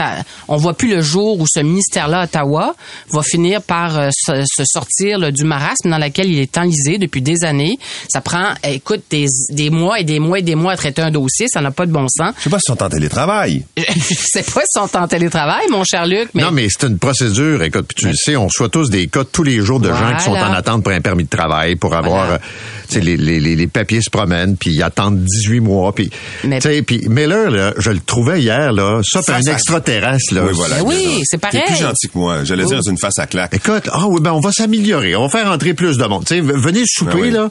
on 0.48 0.56
voit 0.56 0.74
plus 0.74 0.88
le 0.88 1.02
jour 1.02 1.38
où 1.40 1.46
ce 1.46 1.60
ministère-là, 1.60 2.24
Ottawa, 2.24 2.74
va 3.10 3.22
finir 3.22 3.62
par 3.62 3.98
euh, 3.98 4.08
se, 4.12 4.44
se 4.56 4.64
sortir 4.64 5.18
là, 5.18 5.30
du 5.30 5.44
marasme 5.44 5.90
dans 5.90 5.98
lequel 5.98 6.30
il 6.30 6.38
est 6.38 6.56
enlisé 6.58 6.98
depuis 6.98 7.22
des 7.22 7.44
années. 7.44 7.78
Ça 8.08 8.20
prend, 8.20 8.54
eh, 8.64 8.74
écoute, 8.74 9.02
des, 9.10 9.26
des 9.50 9.70
mois 9.70 10.00
et 10.00 10.04
des 10.04 10.18
mois 10.18 10.38
et 10.38 10.42
des 10.42 10.54
mois 10.54 10.72
à 10.72 10.76
traiter 10.76 11.02
un 11.02 11.10
dossier, 11.10 11.46
ça 11.48 11.60
n'a 11.60 11.70
pas 11.70 11.86
de 11.86 11.92
bon 11.92 12.06
sens. 12.08 12.34
Je 12.38 12.44
sais 12.44 12.50
pas 12.50 12.58
si 12.58 12.64
sont 12.72 12.82
en 12.82 12.88
télétravail. 12.88 13.64
Je 13.76 14.14
sais 14.14 14.42
pas 14.42 14.60
s'ils 14.68 14.80
sont 14.88 14.96
en 14.96 15.08
télétravail, 15.08 15.66
mon 15.70 15.84
cher 15.84 16.06
Luc, 16.06 16.28
mais 16.34 16.42
Non, 16.42 16.50
mais 16.50 16.66
c'est 16.70 16.86
une 16.86 16.98
procédure. 16.98 17.62
Écoute, 17.62 17.86
puis 17.88 18.02
tu 18.02 18.08
le 18.08 18.14
sais, 18.14 18.36
on 18.36 18.46
reçoit 18.46 18.68
tous 18.68 18.90
des 18.90 19.06
cas 19.06 19.24
tous 19.24 19.42
les 19.42 19.58
jours 19.60 19.80
de 19.80 19.88
gens 19.88 20.16
qui 20.16 20.24
sont 20.24 20.32
en 20.32 20.52
attente 20.52 20.82
pour 20.82 20.92
un 20.92 21.00
permis 21.00 21.24
de 21.24 21.28
travail, 21.28 21.76
pour 21.76 21.94
avoir, 21.94 22.26
Voilà. 22.26 22.34
euh, 22.34 22.38
tu 22.88 22.94
sais, 22.94 23.00
les, 23.00 23.16
les, 23.16 23.40
les, 23.40 23.56
les 23.56 23.66
papiers 23.66 24.00
se 24.02 24.10
promènent, 24.10 24.56
puis 24.56 24.70
ils 24.72 24.82
attendent 24.82 25.22
18 25.24 25.60
mois. 25.60 25.94
Puis, 25.94 26.10
Mais- 26.44 26.60
tu 26.60 26.68
sais, 26.68 26.82
puis 26.82 27.06
Miller, 27.08 27.50
là, 27.50 27.72
je 27.78 27.90
le 27.90 28.00
trouvais 28.00 28.40
hier, 28.40 28.72
là, 28.72 29.00
ça, 29.04 29.22
Face 29.22 29.46
un 29.46 29.52
extraterrestre, 29.52 30.34
là. 30.34 30.42
Oui, 30.44 30.52
voilà. 30.54 30.82
Oui, 30.84 31.20
c'est 31.24 31.38
T'es 31.38 31.40
pareil. 31.50 31.62
plus 31.66 31.76
gentil 31.82 32.08
que 32.08 32.18
moi. 32.18 32.44
J'allais 32.44 32.64
dire, 32.64 32.78
c'est 32.82 32.90
une 32.90 32.98
face 32.98 33.18
à 33.18 33.26
claque. 33.26 33.54
Écoute, 33.54 33.88
ah 33.90 34.06
oui, 34.06 34.20
ben 34.20 34.32
on 34.34 34.40
va 34.40 34.52
s'améliorer. 34.52 35.16
On 35.16 35.22
va 35.26 35.28
faire 35.28 35.50
entrer 35.50 35.74
plus 35.74 35.96
de 35.96 36.04
monde. 36.04 36.24
Tu 36.26 36.34
sais, 36.34 36.40
v- 36.40 36.52
venez 36.56 36.82
souper, 36.86 37.12
Ben 37.12 37.20
oui. 37.20 37.30
là. 37.30 37.48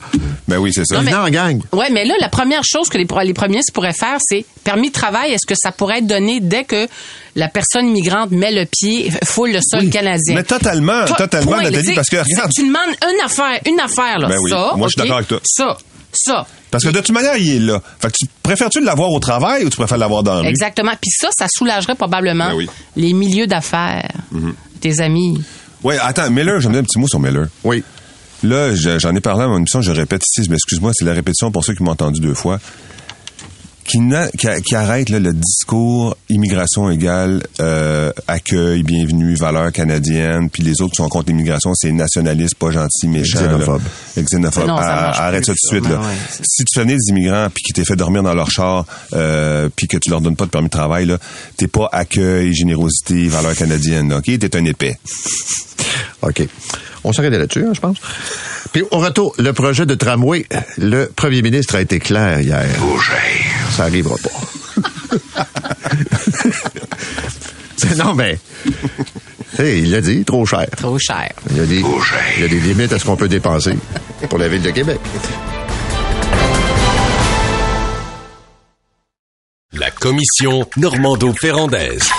Ben 0.47 0.57
oui, 0.57 0.71
c'est 0.73 0.85
ça. 0.85 0.99
Venez 0.99 1.15
en 1.15 1.29
gang. 1.29 1.61
Ouais, 1.71 1.89
mais 1.91 2.05
là, 2.05 2.13
la 2.19 2.29
première 2.29 2.63
chose 2.63 2.89
que 2.89 2.97
les, 2.97 3.07
les 3.25 3.33
premiers 3.33 3.61
pourraient 3.73 3.93
faire, 3.93 4.17
c'est 4.19 4.45
permis 4.63 4.89
de 4.89 4.93
travail. 4.93 5.31
Est-ce 5.31 5.45
que 5.47 5.55
ça 5.57 5.71
pourrait 5.71 5.99
être 5.99 6.07
donné 6.07 6.39
dès 6.39 6.63
que 6.63 6.87
la 7.35 7.47
personne 7.47 7.91
migrante 7.91 8.31
met 8.31 8.51
le 8.51 8.65
pied, 8.65 9.11
foule 9.23 9.51
le 9.51 9.59
sol 9.61 9.81
Oui, 9.81 9.89
canadien? 9.89 10.35
mais 10.35 10.43
totalement, 10.43 11.05
totalement, 11.05 11.51
point, 11.53 11.63
Nathalie, 11.63 11.93
parce 11.95 12.09
que, 12.09 12.17
regarde. 12.17 12.51
Tu 12.53 12.61
demandes 12.61 12.95
une 13.11 13.25
affaire, 13.25 13.59
une 13.65 13.79
affaire, 13.79 14.19
là. 14.19 14.27
Ben 14.27 14.37
oui, 14.41 14.49
ça, 14.51 14.73
moi, 14.75 14.87
je 14.87 14.91
suis 14.93 14.97
d'accord 15.01 15.17
avec 15.17 15.27
toi. 15.29 15.39
Ça, 15.43 15.77
ça. 16.11 16.45
Parce 16.69 16.83
que 16.83 16.89
de 16.89 16.99
toute 16.99 17.11
manière, 17.11 17.37
il 17.37 17.55
est 17.55 17.59
là. 17.59 17.81
Fait 17.99 18.07
que 18.09 18.13
tu 18.19 18.25
préfères-tu 18.41 18.81
l'avoir 18.81 19.09
au 19.11 19.19
travail 19.19 19.63
ou 19.63 19.69
tu 19.69 19.77
préfères 19.77 19.97
l'avoir 19.97 20.23
dans 20.23 20.33
la 20.35 20.41
rue? 20.41 20.47
Exactement. 20.47 20.91
Puis 21.01 21.11
ça, 21.11 21.29
ça 21.37 21.45
soulagerait 21.49 21.95
probablement 21.95 22.49
Ben 22.49 22.55
oui. 22.55 22.69
les 22.95 23.13
milieux 23.13 23.47
d'affaires, 23.47 24.07
tes 24.81 24.99
amis. 24.99 25.41
Oui, 25.83 25.95
attends, 26.01 26.29
Miller, 26.29 26.59
je 26.61 26.67
me 26.67 26.73
dis 26.73 26.79
un 26.79 26.83
petit 26.83 26.99
mot 26.99 27.07
sur 27.07 27.19
Miller. 27.19 27.47
Oui. 27.63 27.83
Là, 28.43 28.75
je- 28.75 28.99
j'en 28.99 29.15
ai 29.15 29.21
parlé 29.21 29.43
à 29.43 29.47
mon 29.47 29.57
émission, 29.57 29.81
je 29.81 29.91
répète 29.91 30.21
ici, 30.25 30.47
mais 30.49 30.55
excuse-moi, 30.55 30.91
c'est 30.93 31.05
la 31.05 31.13
répétition 31.13 31.51
pour 31.51 31.63
ceux 31.63 31.73
qui 31.75 31.83
m'ont 31.83 31.91
entendu 31.91 32.19
deux 32.19 32.33
fois. 32.33 32.59
Qui, 33.85 33.99
n'a- 33.99 34.29
qui, 34.29 34.47
a- 34.47 34.61
qui 34.61 34.75
arrête 34.75 35.09
là, 35.09 35.19
le 35.19 35.33
discours 35.33 36.15
immigration 36.29 36.89
égale 36.89 37.43
euh, 37.59 38.11
accueil, 38.29 38.81
bienvenue, 38.81 39.35
valeur 39.35 39.71
canadienne, 39.73 40.49
puis 40.49 40.63
les 40.63 40.81
autres 40.81 40.91
qui 40.91 40.97
sont 41.03 41.09
contre 41.09 41.27
l'immigration, 41.29 41.73
c'est 41.75 41.91
nationaliste, 41.91 42.55
pas 42.55 42.71
gentil, 42.71 43.07
méchant. 43.07 43.39
Xénophobe. 43.41 43.81
Là. 44.15 44.23
Xénophobe. 44.23 44.67
Non, 44.67 44.77
ça 44.77 45.11
Ah, 45.11 45.25
arrête 45.27 45.43
plus, 45.43 45.45
ça 45.47 45.53
tout 45.53 45.75
de 45.77 45.81
suite. 45.81 45.89
Là. 45.91 45.97
Ben 45.97 46.07
ouais, 46.07 46.13
c'est- 46.31 46.43
si 46.45 46.63
tu 46.63 46.73
fais 46.73 46.81
venir 46.85 46.95
des 46.97 47.09
immigrants 47.11 47.47
puis 47.53 47.61
qui 47.61 47.73
t'es 47.73 47.83
fait 47.83 47.97
dormir 47.97 48.23
dans 48.23 48.33
leur 48.33 48.49
char, 48.49 48.85
euh, 49.13 49.67
puis 49.75 49.87
que 49.87 49.97
tu 49.97 50.09
leur 50.09 50.21
donnes 50.21 50.37
pas 50.37 50.45
de 50.45 50.49
permis 50.49 50.67
de 50.69 50.71
travail, 50.71 51.05
là, 51.05 51.17
t'es 51.57 51.67
pas 51.67 51.89
accueil, 51.91 52.53
générosité, 52.53 53.27
valeur 53.27 53.53
canadienne. 53.55 54.13
Ok, 54.13 54.25
t'es 54.39 54.55
un 54.55 54.63
épais. 54.65 54.97
OK. 56.21 56.47
On 57.03 57.11
s'arrête 57.11 57.33
là-dessus, 57.33 57.65
hein, 57.65 57.73
je 57.73 57.81
pense. 57.81 57.97
Puis 58.71 58.81
au 58.91 58.97
retour, 58.99 59.35
le 59.37 59.51
projet 59.51 59.85
de 59.85 59.93
tramway, 59.93 60.45
le 60.77 61.07
premier 61.13 61.41
ministre 61.41 61.75
a 61.75 61.81
été 61.81 61.99
clair 61.99 62.39
hier. 62.39 62.65
Ça 63.75 63.83
arrivera 63.83 64.15
pas. 64.17 64.29
C'est- 67.77 67.95
non, 67.95 68.13
mais... 68.15 68.39
il 69.59 69.91
l'a 69.91 70.01
dit, 70.01 70.23
trop 70.23 70.45
cher. 70.45 70.67
Trop 70.77 70.97
cher. 70.99 71.31
Il 71.51 71.57
y, 71.57 71.59
a 71.59 71.65
des, 71.65 71.79
il 72.37 72.41
y 72.41 72.45
a 72.45 72.47
des 72.47 72.59
limites 72.59 72.93
à 72.93 72.99
ce 72.99 73.05
qu'on 73.05 73.15
peut 73.15 73.27
dépenser 73.27 73.75
pour 74.29 74.37
la 74.39 74.47
ville 74.47 74.61
de 74.61 74.69
Québec. 74.71 74.99
La 79.73 79.89
commission 79.91 80.67
Normando-Ferrandaise. 80.77 82.09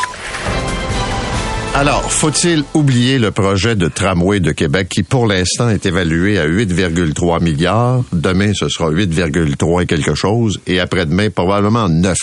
Alors, 1.76 2.08
faut-il 2.12 2.62
oublier 2.72 3.18
le 3.18 3.32
projet 3.32 3.74
de 3.74 3.88
tramway 3.88 4.38
de 4.38 4.52
Québec 4.52 4.88
qui, 4.88 5.02
pour 5.02 5.26
l'instant, 5.26 5.68
est 5.68 5.84
évalué 5.86 6.38
à 6.38 6.46
8,3 6.46 7.42
milliards? 7.42 8.04
Demain, 8.12 8.52
ce 8.54 8.68
sera 8.68 8.90
8,3 8.90 9.82
et 9.82 9.86
quelque 9.86 10.14
chose. 10.14 10.60
Et 10.68 10.78
après-demain, 10.78 11.30
probablement 11.30 11.88
9. 11.88 12.16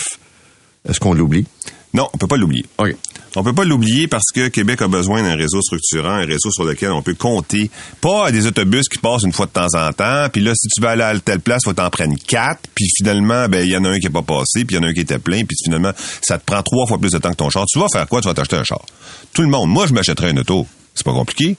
Est-ce 0.88 0.98
qu'on 0.98 1.12
l'oublie? 1.12 1.44
Non, 1.92 2.08
on 2.14 2.16
peut 2.16 2.26
pas 2.26 2.38
l'oublier. 2.38 2.64
OK. 2.78 2.96
On 3.34 3.42
peut 3.42 3.54
pas 3.54 3.64
l'oublier 3.64 4.08
parce 4.08 4.30
que 4.34 4.48
Québec 4.48 4.82
a 4.82 4.88
besoin 4.88 5.22
d'un 5.22 5.36
réseau 5.36 5.62
structurant, 5.62 6.10
un 6.10 6.26
réseau 6.26 6.50
sur 6.50 6.64
lequel 6.64 6.92
on 6.92 7.02
peut 7.02 7.14
compter. 7.14 7.70
Pas 8.00 8.30
des 8.30 8.46
autobus 8.46 8.88
qui 8.88 8.98
passent 8.98 9.22
une 9.22 9.32
fois 9.32 9.46
de 9.46 9.52
temps 9.52 9.74
en 9.74 9.92
temps, 9.92 10.28
puis 10.30 10.42
là, 10.42 10.52
si 10.54 10.68
tu 10.68 10.80
vas 10.80 10.90
aller 10.90 11.02
à 11.02 11.18
telle 11.18 11.40
place, 11.40 11.62
faut 11.64 11.72
t'en 11.72 11.88
prendre 11.88 12.14
quatre, 12.26 12.60
puis 12.74 12.86
finalement, 12.96 13.48
ben 13.48 13.64
il 13.64 13.70
y 13.70 13.76
en 13.76 13.84
a 13.84 13.88
un 13.88 13.98
qui 13.98 14.06
est 14.06 14.10
pas 14.10 14.22
passé, 14.22 14.64
puis 14.64 14.76
il 14.76 14.78
y 14.78 14.78
en 14.78 14.82
a 14.82 14.88
un 14.88 14.92
qui 14.92 15.00
était 15.00 15.18
plein, 15.18 15.44
puis 15.44 15.56
finalement, 15.64 15.92
ça 16.20 16.38
te 16.38 16.44
prend 16.44 16.62
trois 16.62 16.86
fois 16.86 16.98
plus 16.98 17.12
de 17.12 17.18
temps 17.18 17.30
que 17.30 17.36
ton 17.36 17.48
char. 17.50 17.64
Tu 17.66 17.78
vas 17.78 17.86
faire 17.90 18.06
quoi? 18.06 18.20
Tu 18.20 18.28
vas 18.28 18.34
t'acheter 18.34 18.56
un 18.56 18.64
char. 18.64 18.84
Tout 19.32 19.42
le 19.42 19.48
monde. 19.48 19.70
Moi, 19.70 19.86
je 19.86 19.94
m'achèterais 19.94 20.30
un 20.30 20.36
auto. 20.36 20.66
C'est 20.94 21.06
pas 21.06 21.14
compliqué. 21.14 21.56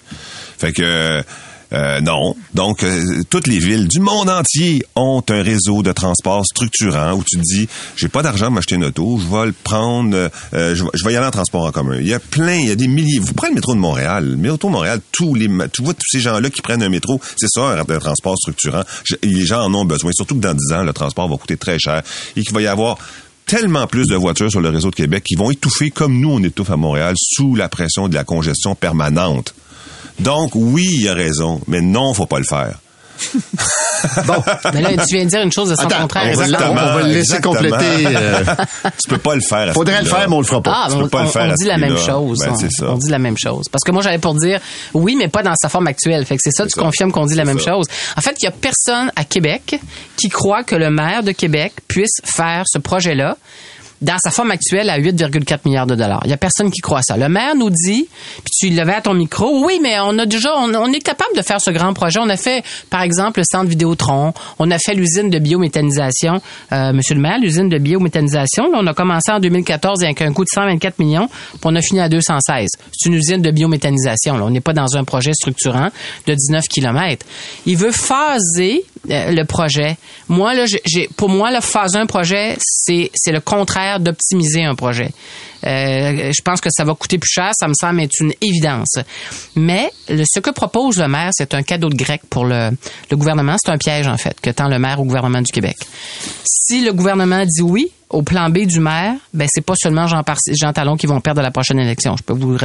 Fait 0.58 0.72
que... 0.72 1.24
Euh, 1.74 2.01
non. 2.01 2.36
Donc, 2.53 2.84
euh, 2.84 3.24
toutes 3.30 3.48
les 3.48 3.58
villes 3.60 3.88
du 3.88 4.00
monde 4.00 4.30
entier 4.30 4.86
ont 4.96 5.24
un 5.30 5.42
réseau 5.42 5.82
de 5.82 5.92
transport 5.92 6.46
structurant 6.46 7.13
où 7.13 7.24
tu 7.24 7.38
te 7.38 7.42
dis, 7.42 7.68
j'ai 7.96 8.10
pas 8.10 8.22
d'argent 8.22 8.46
pour 8.46 8.56
m'acheter 8.56 8.75
une 8.75 8.86
auto, 8.86 9.20
je 9.20 9.27
vais 9.36 9.48
le 9.48 9.53
prendre, 9.63 10.15
euh, 10.53 10.75
je, 10.75 10.84
vais- 10.84 10.89
je 10.94 11.03
vais 11.06 11.13
y 11.13 11.15
aller 11.15 11.25
en 11.27 11.32
transport 11.32 11.63
en 11.65 11.72
commun. 11.72 11.98
Il 12.00 12.08
y 12.08 12.13
a 12.13 12.20
plein, 12.20 12.56
il 12.56 12.68
y 12.68 12.72
a 12.72 12.75
des 12.75 12.88
milliers. 12.88 13.20
Vous 13.20 13.34
prenez 13.34 13.50
le 13.51 13.56
métro 13.56 13.74
de 13.74 13.80
Montréal, 13.80 14.25
le 14.30 14.36
métro 14.38 14.68
de 14.68 14.74
Montréal, 14.74 15.00
tous 15.12 15.34
les, 15.36 15.48
tu 15.72 15.82
vois 15.84 15.94
tous 15.94 16.06
ces 16.12 16.20
gens-là 16.20 16.50
qui 16.50 16.62
prennent 16.62 16.84
un 16.84 16.89
métro, 16.89 17.20
c'est 17.38 17.50
ça 17.50 17.62
un, 17.80 17.84
transport 18.00 18.38
structurant. 18.38 18.84
Je- 19.03 19.15
les 19.24 19.46
gens 19.46 19.62
en 19.63 19.74
ont 19.74 19.86
besoin, 19.86 20.12
surtout 20.13 20.36
que 20.36 20.42
dans 20.42 20.53
10 20.53 20.74
ans, 20.74 20.84
le 20.84 20.94
transport 20.94 21.27
va 21.27 21.38
coûter 21.38 21.58
très 21.58 21.80
cher 21.80 22.01
et 22.36 22.44
qu'il 22.44 22.53
va 22.53 22.62
y 22.62 22.68
avoir 22.68 22.98
tellement 23.46 23.88
plus 23.88 24.08
de 24.08 24.15
voitures 24.15 24.50
sur 24.50 24.62
le 24.62 24.70
réseau 24.70 24.89
de 24.89 24.96
Québec 24.96 25.24
qui 25.25 25.36
vont 25.36 25.51
étouffer 25.51 25.89
comme 25.89 26.20
nous 26.20 26.32
on 26.32 26.44
étouffe 26.44 26.70
à 26.70 26.77
Montréal 26.77 27.13
sous 27.18 27.56
la 27.56 27.68
pression 27.68 28.08
de 28.08 28.13
la 28.15 28.24
congestion 28.24 28.74
permanente. 28.75 29.53
Donc 30.20 30.51
oui, 30.55 30.98
il 31.01 31.10
a 31.10 31.13
raison, 31.13 31.62
mais 31.67 31.82
non, 31.82 32.13
faut 32.13 32.25
pas 32.25 32.39
le 32.39 32.46
faire. 32.46 32.79
Mais 34.74 34.82
là, 34.82 34.89
tu 35.08 35.15
viens 35.15 35.24
de 35.25 35.29
dire 35.29 35.41
une 35.41 35.51
chose 35.51 35.70
de 35.70 35.75
son 35.75 35.84
Attends, 35.86 36.01
contraire. 36.01 36.24
on 36.34 36.36
va, 36.38 36.46
le- 36.48 36.53
Exactement, 36.53 36.82
on 36.82 36.93
va 36.93 37.01
le 37.03 37.08
laisser 37.08 37.20
exactement. 37.36 37.53
compléter. 37.55 38.08
euh, 38.17 38.43
Tu 39.01 39.08
peux 39.10 39.17
pas 39.17 39.36
le 39.36 39.41
faire. 39.41 39.60
à 39.60 39.67
ce 39.67 39.74
faudrait 39.74 40.01
le 40.01 40.08
faire, 40.10 40.27
mais 40.29 40.36
on 40.36 40.39
le 40.41 40.46
fera 40.46 40.62
pas. 40.62 40.74
Ah, 40.75 40.88
Tu 40.89 40.96
on, 40.96 41.00
peux 41.03 41.10
pas 41.10 41.24
le 41.24 41.29
faire 41.29 41.50
on 41.51 41.53
dit 41.53 41.65
la 41.65 41.77
même 41.77 41.98
chose. 41.98 42.39
Ben, 42.39 42.51
on, 42.51 42.55
c'est 42.58 42.72
ça. 42.72 42.86
on 42.91 42.98
dit 42.98 43.10
la 43.10 43.20
même 43.20 43.38
chose. 43.38 43.65
Parce 43.72 43.84
que 43.84 43.91
moi, 43.91 44.01
j'avais 44.01 44.17
pour 44.17 44.34
dire 44.36 44.60
oui, 44.93 45.15
mais 45.17 45.27
pas 45.29 45.41
dans 45.43 45.53
sa 45.55 45.70
forme 45.70 45.88
actuelle. 45.88 46.25
Fait 46.25 46.36
que 46.36 46.41
c'est 46.43 46.51
ça, 46.51 46.63
tu 46.65 46.72
ça. 46.75 46.82
confirmes 46.82 47.12
qu'on 47.12 47.25
dit 47.25 47.36
la 47.36 47.46
même 47.46 47.60
ça. 47.60 47.72
chose. 47.72 47.86
En 48.17 48.22
fait, 48.22 48.36
il 48.41 48.46
y 48.46 48.48
a 48.48 48.51
personne 48.51 49.12
à 49.15 49.24
Québec 49.24 49.79
qui 50.17 50.27
croit 50.29 50.63
que 50.63 50.75
le 50.75 50.89
maire 50.89 51.24
de 51.24 51.32
Québec 51.32 51.74
puisse 51.88 52.20
faire 52.25 52.63
ce 52.65 52.79
projet-là 52.79 53.38
dans 54.02 54.18
sa 54.24 54.32
forme 54.32 54.52
actuelle 54.52 54.90
à 54.90 55.00
8,4 55.00 55.60
milliards 55.66 55.88
de 55.88 55.96
dollars. 55.96 56.22
Il 56.26 56.30
y 56.30 56.34
a 56.34 56.38
personne 56.38 56.72
qui 56.72 56.82
croit 56.82 57.02
ça. 57.02 57.18
Le 57.18 57.30
maire 57.30 57.56
nous 57.56 57.70
dit, 57.70 58.08
puis 58.44 58.52
tu 58.60 58.70
le 58.70 58.82
levais 58.82 58.96
à 58.96 59.02
ton 59.02 59.14
micro, 59.14 59.66
oui, 59.66 59.80
mais 59.82 60.00
on 60.02 60.18
a 60.20 60.26
déjà, 60.26 60.54
on, 60.58 60.92
est 60.92 61.00
capable 61.00 61.36
de 61.36 61.42
faire 61.42 61.62
ce 61.62 61.72
grand 61.72 61.94
projet. 61.94 62.20
On 62.22 62.30
a 62.30 62.38
fait, 62.38 62.64
par 62.90 63.02
exemple, 63.02 63.40
le 63.40 63.46
centre 63.50 63.70
Vidéotron. 63.70 64.34
On 64.60 64.72
a 64.72 64.78
fait 64.78 64.94
l'usine 64.94 65.30
de 65.30 65.40
biométhanisation. 65.40 66.42
Euh, 66.72 66.94
Monsieur 66.94 67.16
le 67.16 67.22
maire, 67.22 67.40
l'usine 67.40 67.70
de 67.70 67.78
biométhanisation, 67.78 68.72
là, 68.72 68.80
on 68.82 68.88
a 68.88 68.94
commencé 68.94 69.32
en 69.32 69.40
2014 69.40 70.04
avec 70.04 70.22
un 70.22 70.34
coût 70.34 70.44
de 70.44 70.50
124 70.54 71.00
millions, 71.00 71.28
puis 71.28 71.60
on 71.64 71.76
a 71.76 71.82
fini 71.82 72.02
à 72.02 72.10
216. 72.10 72.70
C'est 72.92 73.10
une 73.10 73.16
usine 73.16 73.42
de 73.42 73.52
biométhanisation. 73.52 74.38
Là. 74.38 74.46
On 74.46 74.50
n'est 74.50 74.62
pas 74.62 74.74
dans 74.74 74.98
un 74.98 75.04
projet 75.04 75.34
structurant 75.34 75.90
de 76.28 76.34
19 76.34 76.68
kilomètres. 76.68 77.26
Il 77.66 77.78
veut 77.78 77.92
phaser 77.92 78.86
le 79.10 79.44
projet. 79.44 79.98
Moi, 80.30 80.54
là, 80.54 80.66
j'ai- 80.86 81.10
pour 81.18 81.30
moi, 81.30 81.52
le 81.52 81.60
phaser 81.62 81.98
un 82.00 82.06
projet, 82.06 82.56
c'est, 82.60 83.12
c'est 83.14 83.32
le 83.32 83.42
contraire 83.42 84.00
d'optimiser 84.00 84.64
un 84.64 84.76
projet. 84.76 85.10
Euh, 85.66 86.32
je 86.36 86.42
pense 86.42 86.60
que 86.60 86.70
ça 86.72 86.84
va 86.84 86.94
coûter 86.94 87.18
plus 87.18 87.30
cher, 87.32 87.52
ça 87.54 87.68
me 87.68 87.74
semble 87.74 88.02
être 88.02 88.20
une 88.20 88.34
évidence. 88.42 88.96
Mais 89.56 89.90
le- 90.10 90.24
ce 90.30 90.40
que 90.40 90.50
propose 90.50 90.98
le 91.00 91.08
maire, 91.08 91.30
c'est 91.32 91.54
un 91.54 91.64
cadeau 91.64 91.90
de 91.90 91.96
grec 91.96 92.22
pour 92.30 92.46
le, 92.46 92.72
le 93.10 93.18
gouvernement. 93.18 93.56
C'est 93.64 93.72
un 93.72 93.78
piège, 93.78 94.08
en 94.08 94.18
fait, 94.18 94.40
que 94.42 94.50
tend 94.50 94.68
le 94.68 94.78
maire 94.80 95.00
au 95.00 95.06
gouvernement 95.06 95.42
du 95.42 95.52
Québec. 95.52 95.78
Si 96.44 96.82
le 96.84 96.92
gouvernement 96.94 97.44
dit 97.46 97.62
oui 97.62 97.92
au 98.10 98.22
plan 98.24 98.50
B 98.50 98.60
du 98.66 98.80
maire, 98.80 99.16
ben 99.34 99.48
c'est 99.52 99.66
pas 99.66 99.76
seulement 99.76 100.08
Jean, 100.08 100.22
Jean 100.52 100.74
Talon 100.74 100.96
qui 100.98 101.08
vont 101.08 101.20
perdre 101.22 101.40
à 101.40 101.44
la 101.44 101.52
prochaine 101.52 101.80
élection. 101.80 102.16
Je 102.18 102.24
peux 102.24 102.34
vous 102.34 102.58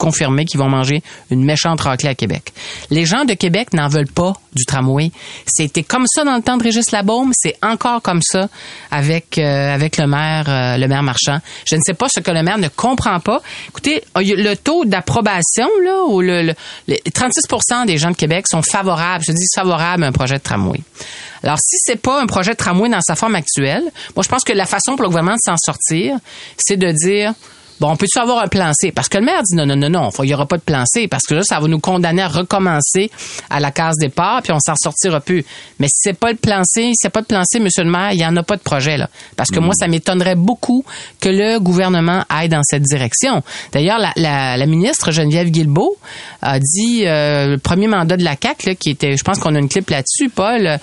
vous 0.00 0.06
confirmer 0.06 0.44
qu'ils 0.44 0.58
vont 0.60 0.68
manger 0.68 1.02
une 1.30 1.44
méchante 1.44 1.80
raclée 1.82 2.08
à 2.08 2.14
Québec. 2.14 2.52
Les 2.90 3.04
gens 3.04 3.24
de 3.24 3.34
Québec 3.34 3.72
n'en 3.74 3.88
veulent 3.88 4.10
pas 4.10 4.32
du 4.54 4.64
tramway. 4.64 5.10
C'était 5.46 5.82
comme 5.82 6.06
ça 6.06 6.24
dans 6.24 6.36
le 6.36 6.42
temps 6.42 6.56
de 6.56 6.62
Régis 6.64 6.90
Labaume, 6.90 7.30
c'est 7.34 7.56
encore 7.62 8.02
comme 8.02 8.22
ça 8.22 8.48
avec 8.90 9.38
euh, 9.38 9.74
avec 9.74 9.96
le 9.98 10.06
maire 10.06 10.46
euh, 10.48 10.76
le 10.76 10.88
maire 10.88 11.02
Marchand. 11.02 11.38
Je 11.66 11.76
ne 11.76 11.80
sais 11.84 11.94
pas 11.94 12.06
ce 12.12 12.20
que 12.20 12.30
le 12.30 12.42
maire 12.42 12.58
ne 12.58 12.68
comprend 12.68 13.20
pas. 13.20 13.40
Écoutez, 13.68 14.02
euh, 14.16 14.22
le 14.22 14.54
taux 14.56 14.84
d'approbation 14.84 15.68
là 15.84 16.04
ou 16.08 16.20
le, 16.20 16.42
le- 16.42 16.54
les 16.88 17.00
36% 17.10 17.86
des 17.86 17.98
gens 17.98 18.10
de 18.10 18.16
Québec 18.16 18.46
sont 18.48 18.62
favorables, 18.62 19.24
je 19.26 19.32
dis 19.32 19.46
favorables 19.54 20.04
à 20.04 20.06
un 20.08 20.12
projet 20.12 20.34
de 20.38 20.42
tramway. 20.42 20.80
Alors 21.42 21.58
si 21.58 21.76
c'est 21.78 22.00
pas 22.00 22.20
un 22.20 22.26
projet 22.26 22.52
de 22.52 22.56
tramway 22.56 22.88
dans 22.88 23.00
sa 23.00 23.14
forme 23.16 23.34
actuelle, 23.34 23.82
moi 24.16 24.22
je 24.24 24.28
pense 24.28 24.44
que 24.44 24.52
la 24.52 24.66
façon 24.66 24.92
pour 24.96 25.02
le 25.02 25.08
gouvernement 25.08 25.36
de 25.36 25.40
s'en 25.44 25.56
sortir, 25.56 26.16
c'est 26.58 26.76
de 26.76 26.90
dire 26.92 27.32
Bon, 27.80 27.90
on 27.90 27.96
peut-tu 27.96 28.18
avoir 28.18 28.42
un 28.44 28.48
plan 28.48 28.70
C? 28.74 28.92
Parce 28.92 29.08
que 29.08 29.18
le 29.18 29.24
maire 29.24 29.42
dit 29.42 29.56
non, 29.56 29.64
non, 29.66 29.76
non, 29.76 29.88
non, 29.88 30.10
il 30.22 30.26
n'y 30.26 30.34
aura 30.34 30.46
pas 30.46 30.58
de 30.58 30.62
plan 30.62 30.84
C, 30.86 31.08
parce 31.08 31.24
que 31.24 31.34
là, 31.34 31.40
ça 31.42 31.58
va 31.60 31.66
nous 31.66 31.78
condamner 31.78 32.22
à 32.22 32.28
recommencer 32.28 33.10
à 33.48 33.58
la 33.60 33.70
case 33.70 33.96
départ, 33.96 34.42
puis 34.42 34.52
on 34.52 34.58
s'en 34.60 34.74
sortira 34.76 35.20
plus. 35.20 35.44
Mais 35.78 35.86
si 35.86 35.98
c'est 36.02 36.18
pas 36.18 36.30
le 36.30 36.36
plan 36.36 36.62
C, 36.64 36.82
si 36.88 36.94
c'est 36.96 37.10
pas 37.10 37.22
de 37.22 37.26
plan 37.26 37.42
C, 37.44 37.58
monsieur 37.58 37.82
le 37.84 37.90
maire, 37.90 38.12
il 38.12 38.18
n'y 38.18 38.26
en 38.26 38.36
a 38.36 38.42
pas 38.42 38.56
de 38.56 38.62
projet, 38.62 38.96
là. 38.96 39.08
Parce 39.36 39.50
que 39.50 39.60
moi, 39.60 39.72
ça 39.74 39.88
m'étonnerait 39.88 40.34
beaucoup 40.36 40.84
que 41.20 41.28
le 41.30 41.58
gouvernement 41.58 42.24
aille 42.28 42.48
dans 42.50 42.62
cette 42.62 42.82
direction. 42.82 43.42
D'ailleurs, 43.72 43.98
la, 43.98 44.12
la, 44.16 44.56
la 44.56 44.66
ministre 44.66 45.10
Geneviève 45.10 45.48
Guilbeault 45.50 45.96
a 46.42 46.58
dit, 46.58 47.06
euh, 47.06 47.46
le 47.48 47.58
premier 47.58 47.86
mandat 47.88 48.16
de 48.16 48.24
la 48.24 48.36
CAQ, 48.40 48.68
là, 48.68 48.74
qui 48.74 48.90
était, 48.90 49.16
je 49.16 49.24
pense 49.24 49.38
qu'on 49.38 49.54
a 49.54 49.58
une 49.58 49.68
clip 49.68 49.88
là-dessus, 49.88 50.28
Paul. 50.28 50.78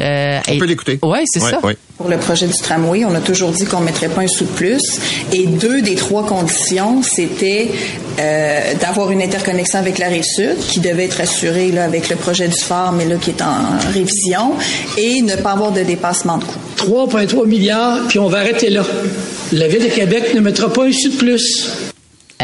Euh, 0.00 0.40
On 0.48 0.58
peut 0.58 0.64
l'écouter. 0.66 0.98
Oui, 1.02 1.20
c'est 1.24 1.42
Ouais, 1.42 1.50
ça. 1.50 1.60
ouais. 1.60 1.76
Pour 1.98 2.08
le 2.08 2.16
projet 2.16 2.46
du 2.46 2.54
tramway, 2.54 3.04
on 3.04 3.14
a 3.14 3.20
toujours 3.20 3.50
dit 3.50 3.64
qu'on 3.64 3.80
ne 3.80 3.84
mettrait 3.84 4.08
pas 4.08 4.22
un 4.22 4.26
sou 4.26 4.44
de 4.44 4.50
plus. 4.50 4.98
Et 5.32 5.46
deux 5.46 5.82
des 5.82 5.94
trois 5.94 6.26
conditions, 6.26 7.02
c'était 7.02 7.70
euh, 8.18 8.74
d'avoir 8.80 9.10
une 9.10 9.22
interconnexion 9.22 9.78
avec 9.78 9.98
la 9.98 10.08
rive 10.08 10.24
sud, 10.24 10.56
qui 10.58 10.80
devait 10.80 11.04
être 11.04 11.20
assurée 11.20 11.70
là, 11.70 11.84
avec 11.84 12.08
le 12.08 12.16
projet 12.16 12.48
du 12.48 12.58
phare, 12.58 12.92
mais 12.92 13.04
là 13.04 13.16
qui 13.16 13.30
est 13.30 13.42
en 13.42 13.92
révision, 13.92 14.54
et 14.96 15.22
ne 15.22 15.36
pas 15.36 15.52
avoir 15.52 15.70
de 15.72 15.82
dépassement 15.82 16.38
de 16.38 16.44
coût. 16.44 16.58
3,3 16.76 17.46
milliards, 17.46 18.00
puis 18.08 18.18
on 18.18 18.28
va 18.28 18.38
arrêter 18.38 18.70
là. 18.70 18.84
La 19.52 19.68
Ville 19.68 19.84
de 19.84 19.88
Québec 19.88 20.34
ne 20.34 20.40
mettra 20.40 20.72
pas 20.72 20.86
un 20.86 20.92
sou 20.92 21.10
de 21.10 21.16
plus. 21.16 21.91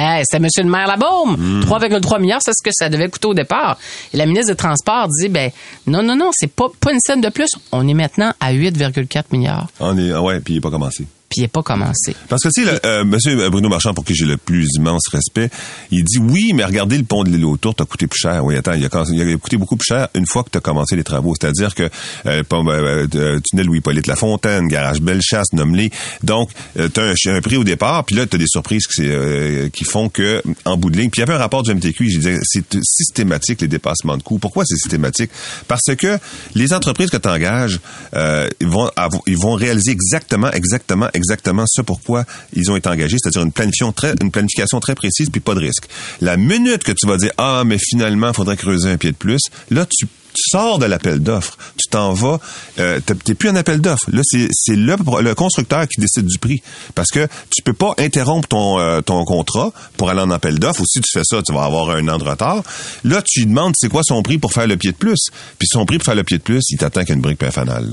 Hey, 0.00 0.22
c'était 0.24 0.38
Monsieur 0.40 0.62
le 0.62 0.70
maire 0.70 0.86
Labaume. 0.86 1.62
3,3 1.64 2.20
milliards, 2.20 2.40
c'est 2.40 2.52
ce 2.56 2.62
que 2.62 2.70
ça 2.72 2.88
devait 2.88 3.08
coûter 3.08 3.26
au 3.26 3.34
départ. 3.34 3.76
Et 4.14 4.16
la 4.16 4.26
ministre 4.26 4.52
des 4.52 4.56
Transports 4.56 5.08
dit, 5.08 5.28
ben, 5.28 5.50
non, 5.88 6.04
non, 6.04 6.14
non, 6.14 6.30
c'est 6.32 6.52
pas, 6.52 6.66
pas 6.78 6.92
une 6.92 7.00
scène 7.04 7.20
de 7.20 7.28
plus. 7.30 7.48
On 7.72 7.86
est 7.88 7.94
maintenant 7.94 8.32
à 8.38 8.52
8,4 8.52 9.24
milliards. 9.32 9.66
On 9.80 9.98
est, 9.98 10.12
ah 10.12 10.22
ouais, 10.22 10.38
puis 10.38 10.54
il 10.54 10.56
n'est 10.58 10.60
pas 10.60 10.70
commencé. 10.70 11.04
Puis 11.28 11.40
il 11.40 11.42
n'est 11.42 11.48
pas 11.48 11.62
commencé. 11.62 12.16
Parce 12.28 12.42
que, 12.42 12.48
tu 12.48 12.64
sais, 12.64 12.80
euh, 12.86 13.04
monsieur 13.04 13.50
Bruno 13.50 13.68
Marchand, 13.68 13.92
pour 13.94 14.04
qui 14.04 14.14
j'ai 14.14 14.24
le 14.24 14.36
plus 14.36 14.66
immense 14.76 15.08
respect, 15.12 15.50
il 15.90 16.04
dit 16.04 16.18
oui, 16.18 16.52
mais 16.54 16.64
regardez, 16.64 16.96
le 16.96 17.04
pont 17.04 17.24
de 17.24 17.28
l'île 17.30 17.44
autour 17.44 17.74
t'a 17.74 17.84
coûté 17.84 18.06
plus 18.06 18.18
cher. 18.18 18.44
Oui, 18.44 18.56
attends, 18.56 18.72
il 18.72 18.84
a, 18.84 19.04
il 19.12 19.34
a 19.34 19.36
coûté 19.36 19.56
beaucoup 19.56 19.76
plus 19.76 19.86
cher 19.86 20.08
une 20.14 20.26
fois 20.26 20.42
que 20.42 20.50
tu 20.50 20.58
as 20.58 20.60
commencé 20.60 20.96
les 20.96 21.04
travaux. 21.04 21.34
C'est-à-dire 21.38 21.74
que 21.74 21.88
euh, 22.26 22.42
pont, 22.44 22.66
euh, 22.68 23.06
euh, 23.14 23.40
tunnel 23.40 23.66
Louis-Polyte 23.66 24.06
Lafontaine, 24.06 24.68
garage 24.68 25.00
Bellechasse, 25.00 25.52
nomme-les. 25.52 25.90
Donc, 26.22 26.50
euh, 26.78 26.88
tu 26.92 27.00
as 27.00 27.32
un, 27.32 27.40
prix 27.40 27.56
au 27.56 27.64
départ, 27.64 28.04
puis 28.04 28.16
là, 28.16 28.26
tu 28.26 28.36
as 28.36 28.38
des 28.38 28.46
surprises 28.46 28.86
qui, 28.86 29.02
euh, 29.06 29.68
font 29.88 30.08
que, 30.08 30.42
en 30.64 30.76
bout 30.76 30.90
de 30.90 30.98
ligne, 30.98 31.10
puis 31.10 31.20
il 31.20 31.22
y 31.22 31.28
avait 31.28 31.34
un 31.34 31.38
rapport 31.38 31.62
du 31.62 31.74
MTQ, 31.74 32.10
je 32.10 32.18
disais, 32.18 32.38
c'est 32.42 32.64
systématique 32.82 33.60
les 33.60 33.68
dépassements 33.68 34.16
de 34.16 34.22
coûts. 34.22 34.38
Pourquoi 34.38 34.64
c'est 34.66 34.76
systématique? 34.76 35.30
Parce 35.66 35.94
que 35.96 36.18
les 36.54 36.72
entreprises 36.72 37.10
que 37.10 37.16
tu 37.16 37.28
engages, 37.28 37.80
euh, 38.14 38.48
ils, 38.60 38.68
vont 38.68 38.90
ils 39.26 39.38
vont 39.38 39.54
réaliser 39.54 39.92
exactement, 39.92 40.50
exactement, 40.50 41.08
exactement 41.18 41.64
ce 41.66 41.82
pourquoi 41.82 42.24
ils 42.54 42.70
ont 42.70 42.76
été 42.76 42.88
engagés, 42.88 43.16
c'est-à-dire 43.20 43.42
une 43.42 43.52
planification 43.52 43.92
très, 43.92 44.14
une 44.22 44.30
planification 44.30 44.80
très 44.80 44.94
précise 44.94 45.28
puis 45.30 45.40
pas 45.40 45.54
de 45.54 45.60
risque. 45.60 45.88
La 46.20 46.36
minute 46.36 46.84
que 46.84 46.92
tu 46.92 47.06
vas 47.06 47.18
dire 47.18 47.32
ah 47.36 47.64
mais 47.66 47.78
finalement 47.78 48.32
faudrait 48.32 48.56
creuser 48.56 48.90
un 48.90 48.96
pied 48.96 49.10
de 49.10 49.16
plus, 49.16 49.42
là 49.70 49.84
tu 49.84 50.06
sors 50.50 50.78
de 50.78 50.86
l'appel 50.86 51.20
d'offres, 51.20 51.56
tu 51.76 51.88
t'en 51.90 52.12
vas, 52.12 52.38
euh, 52.78 53.00
t'es- 53.00 53.34
plus 53.34 53.48
un 53.48 53.56
appel 53.56 53.80
d'offres. 53.80 54.08
Là, 54.12 54.22
c'est 54.24 54.48
c'est 54.52 54.76
le, 54.76 54.96
le 55.22 55.34
constructeur 55.34 55.86
qui 55.88 56.00
décide 56.00 56.26
du 56.26 56.38
prix, 56.38 56.62
parce 56.94 57.10
que 57.10 57.26
tu 57.54 57.62
peux 57.62 57.72
pas 57.72 57.94
interrompre 57.98 58.48
ton 58.48 58.78
euh, 58.80 59.00
ton 59.00 59.24
contrat 59.24 59.72
pour 59.96 60.10
aller 60.10 60.20
en 60.20 60.30
appel 60.30 60.58
d'offres. 60.58 60.80
Ou 60.82 60.86
si 60.86 61.00
tu 61.00 61.10
fais 61.12 61.24
ça, 61.24 61.40
tu 61.42 61.52
vas 61.52 61.64
avoir 61.64 61.90
un 61.90 62.06
an 62.08 62.18
de 62.18 62.24
retard. 62.24 62.62
Là, 63.04 63.22
tu 63.24 63.40
lui 63.40 63.46
demandes 63.46 63.72
c'est 63.76 63.88
quoi 63.88 64.02
son 64.04 64.22
prix 64.22 64.38
pour 64.38 64.52
faire 64.52 64.66
le 64.66 64.76
pied 64.76 64.92
de 64.92 64.96
plus. 64.96 65.28
Puis 65.58 65.68
son 65.70 65.84
prix 65.86 65.98
pour 65.98 66.04
faire 66.06 66.14
le 66.14 66.24
pied 66.24 66.38
de 66.38 66.42
plus, 66.42 66.62
il 66.70 66.76
t'attend 66.78 67.04
qu'une 67.04 67.20
brique 67.20 67.40
là. 67.42 67.48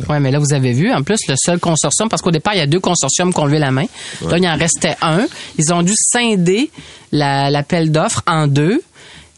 Oui, 0.09 0.17
mais 0.19 0.31
là, 0.31 0.39
vous 0.39 0.53
avez 0.53 0.73
vu, 0.73 0.91
en 0.91 1.03
plus, 1.03 1.19
le 1.27 1.35
seul 1.37 1.59
consortium, 1.59 2.09
parce 2.09 2.21
qu'au 2.21 2.31
départ, 2.31 2.53
il 2.53 2.57
y 2.59 2.61
a 2.61 2.67
deux 2.67 2.79
consortiums 2.79 3.33
qui 3.33 3.39
ont 3.39 3.45
levé 3.45 3.59
la 3.59 3.71
main. 3.71 3.85
Là, 4.27 4.37
il 4.37 4.47
en 4.47 4.57
restait 4.57 4.95
un. 5.01 5.25
Ils 5.57 5.73
ont 5.73 5.81
dû 5.83 5.93
scinder 5.95 6.69
la- 7.11 7.49
l'appel 7.49 7.91
d'offres 7.91 8.21
en 8.27 8.47
deux. 8.47 8.81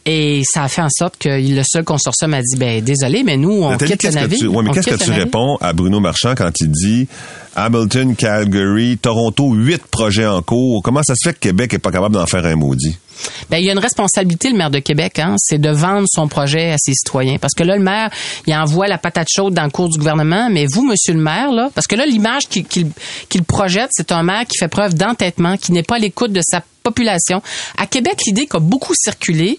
Et 0.09 0.41
ça 0.45 0.63
a 0.63 0.67
fait 0.69 0.81
en 0.81 0.87
sorte 0.89 1.17
que 1.17 1.27
le 1.27 1.61
seul 1.69 1.83
consortium 1.83 2.33
a 2.33 2.41
dit, 2.41 2.55
ben 2.57 2.81
désolé, 2.81 3.23
mais 3.23 3.35
nous, 3.35 3.51
on 3.51 3.71
Nathalie, 3.71 3.91
quitte 3.91 4.03
le 4.03 4.07
qu'est-ce 4.09 4.15
que 4.15 4.21
navire. 4.21 4.39
tu, 4.39 4.47
ouais, 4.47 4.63
mais 4.63 4.71
qu'est-ce 4.71 4.87
que 4.89 5.03
tu 5.03 5.11
réponds 5.11 5.57
à 5.59 5.73
Bruno 5.73 5.99
Marchand 5.99 6.33
quand 6.33 6.49
il 6.61 6.71
dit 6.71 7.07
Hamilton, 7.57 8.15
Calgary, 8.15 8.99
Toronto, 9.01 9.51
huit 9.53 9.81
projets 9.87 10.27
en 10.27 10.43
cours. 10.43 10.83
Comment 10.83 11.01
ça 11.01 11.15
se 11.15 11.27
fait 11.27 11.33
que 11.33 11.39
Québec 11.39 11.73
est 11.73 11.79
pas 11.79 11.91
capable 11.91 12.13
d'en 12.13 12.27
faire 12.27 12.45
un 12.45 12.55
maudit? 12.55 12.97
Ben, 13.49 13.57
il 13.57 13.65
y 13.65 13.69
a 13.69 13.71
une 13.73 13.79
responsabilité, 13.79 14.51
le 14.51 14.57
maire 14.57 14.69
de 14.69 14.77
Québec, 14.77 15.17
hein, 15.17 15.33
c'est 15.39 15.57
de 15.57 15.71
vendre 15.71 16.05
son 16.07 16.27
projet 16.27 16.71
à 16.71 16.75
ses 16.77 16.93
citoyens. 16.93 17.37
Parce 17.41 17.55
que 17.55 17.63
là, 17.63 17.75
le 17.75 17.83
maire, 17.83 18.11
il 18.45 18.53
envoie 18.53 18.87
la 18.87 18.99
patate 18.99 19.27
chaude 19.27 19.55
dans 19.55 19.63
le 19.63 19.71
cours 19.71 19.89
du 19.89 19.97
gouvernement, 19.97 20.49
mais 20.51 20.67
vous, 20.71 20.85
monsieur 20.85 21.13
le 21.13 21.19
maire, 21.19 21.51
là, 21.51 21.71
parce 21.73 21.87
que 21.87 21.95
là, 21.95 22.05
l'image 22.05 22.47
qu'il 22.47 23.43
projette, 23.47 23.89
c'est 23.91 24.11
un 24.11 24.21
maire 24.21 24.45
qui 24.45 24.59
fait 24.59 24.67
preuve 24.67 24.93
d'entêtement, 24.93 25.57
qui 25.57 25.71
n'est 25.71 25.81
pas 25.81 25.95
à 25.95 25.99
l'écoute 25.99 26.31
de 26.31 26.41
sa 26.43 26.61
population. 26.83 27.41
À 27.77 27.87
Québec, 27.87 28.19
l'idée 28.27 28.45
qui 28.45 28.55
a 28.55 28.59
beaucoup 28.59 28.93
circulé, 28.95 29.57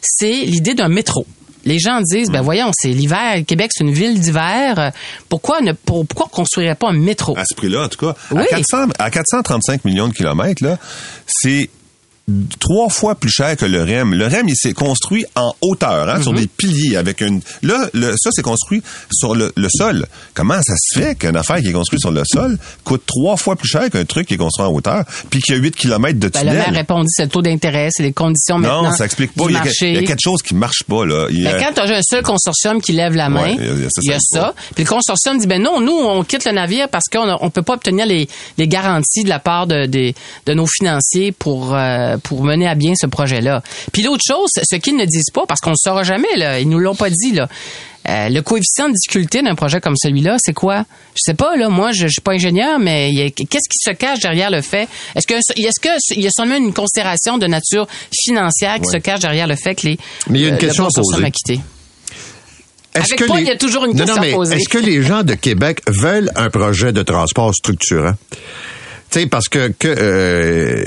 c'est 0.00 0.44
l'idée 0.44 0.74
d'un 0.74 0.88
métro. 0.88 1.24
Les 1.66 1.78
gens 1.78 2.00
disent, 2.00 2.30
ben 2.30 2.40
voyons, 2.40 2.70
c'est 2.72 2.88
l'hiver, 2.88 3.42
Québec, 3.46 3.70
c'est 3.74 3.84
une 3.84 3.92
ville 3.92 4.18
d'hiver. 4.18 4.92
Pourquoi 5.28 5.60
ne 5.60 5.72
pour- 5.72 6.06
pourquoi 6.06 6.26
on 6.32 6.36
construirait 6.36 6.76
pas 6.76 6.88
un 6.88 6.92
métro? 6.94 7.36
À 7.36 7.44
ce 7.44 7.54
prix-là, 7.54 7.84
en 7.84 7.88
tout 7.88 7.98
cas. 8.06 8.14
Oui. 8.30 8.42
À, 8.42 8.46
400, 8.46 8.86
à 8.98 9.10
435 9.10 9.84
millions 9.84 10.08
de 10.08 10.14
kilomètres, 10.14 10.64
là, 10.64 10.78
c'est 11.26 11.68
trois 12.58 12.88
fois 12.88 13.14
plus 13.14 13.30
cher 13.30 13.56
que 13.56 13.64
le 13.64 13.82
REM. 13.82 14.12
Le 14.12 14.26
REM, 14.26 14.48
il 14.48 14.56
s'est 14.56 14.72
construit 14.72 15.24
en 15.36 15.52
hauteur, 15.60 16.08
hein, 16.08 16.20
sur 16.20 16.32
Mhm. 16.32 16.38
des 16.40 16.46
piliers 16.48 16.96
avec 16.96 17.20
une. 17.20 17.40
Là, 17.62 17.88
le, 17.94 18.14
ça, 18.16 18.30
c'est 18.32 18.42
construit 18.42 18.82
sur 19.12 19.34
le, 19.36 19.52
le 19.56 19.68
sol. 19.70 20.06
Comment 20.34 20.60
ça 20.62 20.74
se 20.76 20.98
fait 20.98 21.14
qu'une 21.14 21.36
affaire 21.36 21.58
qui 21.60 21.68
est 21.68 21.72
construite 21.72 22.00
sur 22.00 22.10
le 22.10 22.22
sol 22.24 22.58
coûte 22.82 23.02
trois 23.06 23.36
fois 23.36 23.54
plus 23.54 23.68
cher 23.68 23.88
qu'un 23.90 24.04
truc 24.04 24.26
qui 24.26 24.34
est 24.34 24.38
construit 24.38 24.66
en 24.66 24.72
hauteur, 24.72 25.04
puis 25.30 25.40
qu'il 25.40 25.54
y 25.54 25.58
a 25.58 25.60
8 25.60 25.76
kilomètres 25.76 26.18
de 26.18 26.28
Ben, 26.28 26.40
tunnel? 26.40 26.54
le 26.56 26.60
maire 26.62 26.72
répond, 26.74 27.04
c'est 27.06 27.24
le 27.24 27.28
taux 27.28 27.42
d'intérêt, 27.42 27.88
c'est 27.92 28.02
les 28.02 28.12
conditions 28.12 28.58
maintenant. 28.58 28.82
non, 28.90 28.92
ça 28.92 29.04
explique 29.04 29.32
pas. 29.32 29.44
Il 29.48 29.52
y, 29.52 29.56
a, 29.56 29.60
marché. 29.64 29.88
il 29.90 29.94
y 29.94 29.98
a 29.98 30.02
quelque 30.02 30.20
chose 30.22 30.42
qui 30.42 30.54
marche 30.56 30.82
pas, 30.82 31.06
là. 31.06 31.28
Il 31.30 31.42
y 31.42 31.46
a- 31.46 31.52
Ben, 31.52 31.64
quand 31.64 31.74
tu 31.74 31.80
as 31.92 31.96
un 31.96 32.02
seul 32.02 32.22
consortium 32.24 32.80
qui 32.80 32.92
lève 32.92 33.14
la 33.14 33.28
main, 33.28 33.54
Ouais, 33.54 33.56
il 33.60 33.82
y 33.82 33.84
a- 33.86 33.88
ça, 33.88 34.00
y 34.02 34.12
a 34.12 34.18
ça 34.18 34.40
ça. 34.40 34.54
Puis 34.74 34.82
le 34.82 34.88
consortium 34.90 35.38
dit, 35.38 35.46
ben 35.46 35.62
non, 35.62 35.80
nous, 35.80 35.92
on 35.96 36.24
quitte 36.24 36.44
le 36.44 36.52
navire 36.52 36.88
parce 36.88 37.04
qu'on 37.04 37.36
on 37.40 37.50
peut 37.50 37.62
pas 37.62 37.74
obtenir 37.74 38.04
les, 38.06 38.28
les 38.58 38.66
garanties 38.66 39.22
de 39.22 39.28
la 39.28 39.38
part 39.38 39.68
de, 39.68 39.86
des- 39.86 40.14
de 40.46 40.54
nos 40.54 40.66
financiers 40.66 41.30
pour, 41.30 41.72
euh, 41.74 42.15
pour 42.22 42.44
mener 42.44 42.66
à 42.68 42.74
bien 42.74 42.94
ce 42.94 43.06
projet-là. 43.06 43.62
Puis 43.92 44.02
l'autre 44.02 44.22
chose, 44.26 44.50
ce 44.62 44.76
qu'ils 44.76 44.96
ne 44.96 45.04
disent 45.04 45.30
pas, 45.32 45.44
parce 45.46 45.60
qu'on 45.60 45.70
ne 45.70 45.74
le 45.74 45.82
saura 45.82 46.02
jamais, 46.02 46.36
là, 46.36 46.58
ils 46.60 46.68
nous 46.68 46.78
l'ont 46.78 46.94
pas 46.94 47.10
dit, 47.10 47.32
là. 47.32 47.48
euh, 48.08 48.28
le 48.28 48.40
coefficient 48.40 48.88
de 48.88 48.94
difficulté 48.94 49.42
d'un 49.42 49.54
projet 49.54 49.80
comme 49.80 49.96
celui-là, 49.96 50.36
c'est 50.38 50.52
quoi? 50.52 50.84
Je 51.14 51.22
sais 51.24 51.34
pas, 51.34 51.56
là. 51.56 51.68
Moi, 51.68 51.90
je, 51.92 52.06
je 52.06 52.12
suis 52.12 52.20
pas 52.20 52.32
ingénieur, 52.32 52.78
mais 52.78 53.30
qu'est-ce 53.32 53.68
qui 53.68 53.78
se 53.80 53.90
cache 53.90 54.20
derrière 54.20 54.50
le 54.50 54.62
fait? 54.62 54.88
Est-ce 55.16 55.26
que, 55.26 55.34
est-ce 55.34 55.80
que 55.80 55.88
il 56.14 56.22
y 56.22 56.26
a 56.26 56.30
seulement 56.30 56.56
une 56.56 56.72
considération 56.72 57.36
de 57.38 57.46
nature 57.46 57.88
financière 58.12 58.76
qui 58.76 58.90
se 58.90 58.98
cache 58.98 59.20
derrière 59.20 59.46
le 59.48 59.56
fait 59.56 59.74
que 59.74 59.88
les, 59.88 59.98
Mais 60.30 60.38
il 60.38 60.42
y 60.42 60.44
a 60.46 60.48
une 60.50 60.54
euh, 60.54 60.58
question 60.58 60.84
à 60.84 60.88
poser. 60.94 61.24
Est-ce 62.94 63.12
Avec 63.12 63.26
Paul, 63.26 63.40
il 63.40 63.46
y 63.46 63.50
a 63.50 63.56
toujours 63.58 63.84
une 63.84 63.92
non, 63.92 63.98
question 63.98 64.16
non, 64.16 64.22
à 64.22 64.24
mais 64.24 64.32
poser. 64.32 64.56
Est-ce 64.56 64.68
que 64.70 64.78
les 64.78 65.02
gens 65.02 65.22
de 65.22 65.34
Québec 65.34 65.82
veulent 65.86 66.30
un 66.34 66.48
projet 66.48 66.92
de 66.92 67.02
transport 67.02 67.52
structurant? 67.54 68.14
Tu 69.10 69.20
sais, 69.20 69.26
parce 69.26 69.48
que, 69.48 69.68
que 69.68 69.86
euh, 69.88 70.84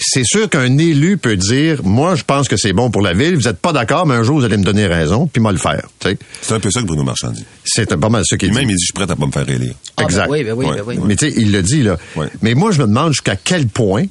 c'est 0.00 0.24
sûr 0.24 0.48
qu'un 0.50 0.76
élu 0.78 1.16
peut 1.16 1.36
dire, 1.36 1.80
moi, 1.84 2.16
je 2.16 2.24
pense 2.24 2.48
que 2.48 2.56
c'est 2.56 2.72
bon 2.72 2.90
pour 2.90 3.02
la 3.02 3.12
ville, 3.14 3.36
vous 3.36 3.46
êtes 3.46 3.58
pas 3.58 3.72
d'accord, 3.72 4.04
mais 4.04 4.14
un 4.14 4.24
jour, 4.24 4.38
vous 4.40 4.44
allez 4.44 4.56
me 4.56 4.64
donner 4.64 4.86
raison, 4.86 5.28
puis 5.28 5.40
moi 5.40 5.52
le 5.52 5.58
faire. 5.58 5.82
Tu 6.00 6.08
sais, 6.10 6.18
C'est 6.40 6.54
un 6.54 6.60
peu 6.60 6.70
ça 6.72 6.80
que 6.80 6.86
Bruno 6.86 7.04
Marchand 7.04 7.30
dit. 7.30 7.44
c'est 7.64 7.94
pas 7.96 8.08
mal 8.08 8.24
ça 8.26 8.36
qu'il 8.36 8.50
dit. 8.50 8.54
même, 8.56 8.68
il 8.68 8.74
dit, 8.76 8.82
je 8.82 8.86
suis 8.86 8.92
prêt 8.92 9.04
à 9.10 9.14
pas 9.14 9.26
me 9.26 9.30
faire 9.32 9.48
élire. 9.48 9.74
Ah, 9.96 10.02
ben 10.02 10.04
exact. 10.04 10.28
oui, 10.30 10.42
ben 10.44 10.52
oui, 10.54 10.66
Ouais. 10.66 10.76
ben 10.76 10.82
oui. 10.86 10.98
Mais 11.04 11.14
tu 11.16 11.30
sais, 11.30 11.34
il 11.36 11.52
le 11.52 11.62
dit, 11.62 11.82
là. 11.84 11.96
Ouais. 12.16 12.26
Mais 12.42 12.54
moi, 12.54 12.72
je 12.72 12.80
me 12.82 12.86
demande 12.88 13.12
jusqu'à 13.12 13.36
quel 13.36 13.68
point 13.68 14.04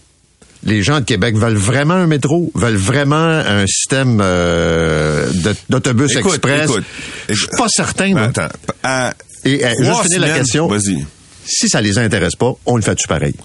les 0.63 0.81
gens 0.83 0.99
de 0.99 1.05
Québec 1.05 1.35
veulent 1.35 1.55
vraiment 1.57 1.95
un 1.95 2.07
métro, 2.07 2.51
veulent 2.55 2.75
vraiment 2.75 3.15
un 3.15 3.65
système 3.67 4.19
euh, 4.21 5.27
d'autobus 5.69 6.15
Écoute, 6.15 6.33
express. 6.35 6.69
écoute, 6.69 6.83
Je 7.29 7.33
suis 7.33 7.45
écoute. 7.45 7.57
pas 7.57 7.67
certain. 7.67 8.13
Ben, 8.13 8.23
attends. 8.35 8.47
À 8.83 9.13
Et 9.43 9.57
trois 9.59 9.73
juste 9.75 10.03
finir 10.03 10.21
la 10.21 10.37
question. 10.37 10.67
Vas-y. 10.67 11.03
Si 11.45 11.69
ça 11.69 11.81
les 11.81 11.97
intéresse 11.97 12.35
pas, 12.35 12.53
on 12.65 12.75
le 12.75 12.81
fait-tu 12.81 13.07
pareil? 13.07 13.35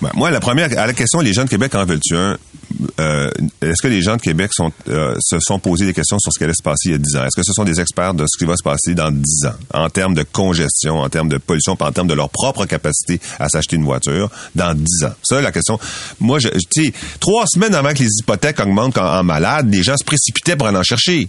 Ben, 0.00 0.10
moi, 0.14 0.30
la 0.30 0.38
première, 0.38 0.70
à 0.78 0.86
la 0.86 0.92
question, 0.92 1.20
les 1.20 1.32
gens 1.32 1.44
de 1.44 1.48
Québec 1.48 1.74
en 1.74 1.84
veulent-tu 1.84 2.16
un? 2.16 2.38
Euh, 3.00 3.30
est-ce 3.60 3.82
que 3.82 3.88
les 3.88 4.02
gens 4.02 4.16
de 4.16 4.20
Québec 4.20 4.50
euh, 4.88 5.16
se 5.18 5.40
sont 5.40 5.58
posés 5.58 5.86
des 5.86 5.94
questions 5.94 6.18
sur 6.20 6.32
ce 6.32 6.38
qui 6.38 6.44
allait 6.44 6.54
se 6.56 6.62
passer 6.62 6.90
il 6.90 6.92
y 6.92 6.94
a 6.94 6.98
10 6.98 7.16
ans? 7.16 7.24
Est-ce 7.24 7.34
que 7.34 7.42
ce 7.42 7.52
sont 7.52 7.64
des 7.64 7.80
experts 7.80 8.14
de 8.14 8.24
ce 8.28 8.38
qui 8.38 8.44
va 8.44 8.54
se 8.56 8.62
passer 8.62 8.94
dans 8.94 9.10
10 9.10 9.46
ans, 9.46 9.54
en 9.74 9.88
termes 9.90 10.14
de 10.14 10.22
congestion, 10.22 11.00
en 11.00 11.08
termes 11.08 11.28
de 11.28 11.38
pollution, 11.38 11.76
en 11.80 11.90
termes 11.90 12.06
de 12.06 12.14
leur 12.14 12.28
propre 12.28 12.66
capacité 12.66 13.20
à 13.40 13.48
s'acheter 13.48 13.76
une 13.76 13.84
voiture 13.84 14.30
dans 14.54 14.72
10 14.74 15.04
ans? 15.04 15.14
Ça, 15.22 15.40
la 15.40 15.50
question. 15.50 15.80
Moi, 16.20 16.38
je, 16.38 16.48
tu 16.70 16.84
sais, 16.84 16.92
trois 17.18 17.46
semaines 17.46 17.74
avant 17.74 17.92
que 17.92 18.02
les 18.04 18.10
hypothèques 18.20 18.60
augmentent 18.60 18.98
en, 18.98 19.18
en 19.18 19.24
malade, 19.24 19.72
les 19.72 19.82
gens 19.82 19.96
se 19.96 20.04
précipitaient 20.04 20.54
pour 20.54 20.68
aller 20.68 20.78
en 20.78 20.84
chercher. 20.84 21.28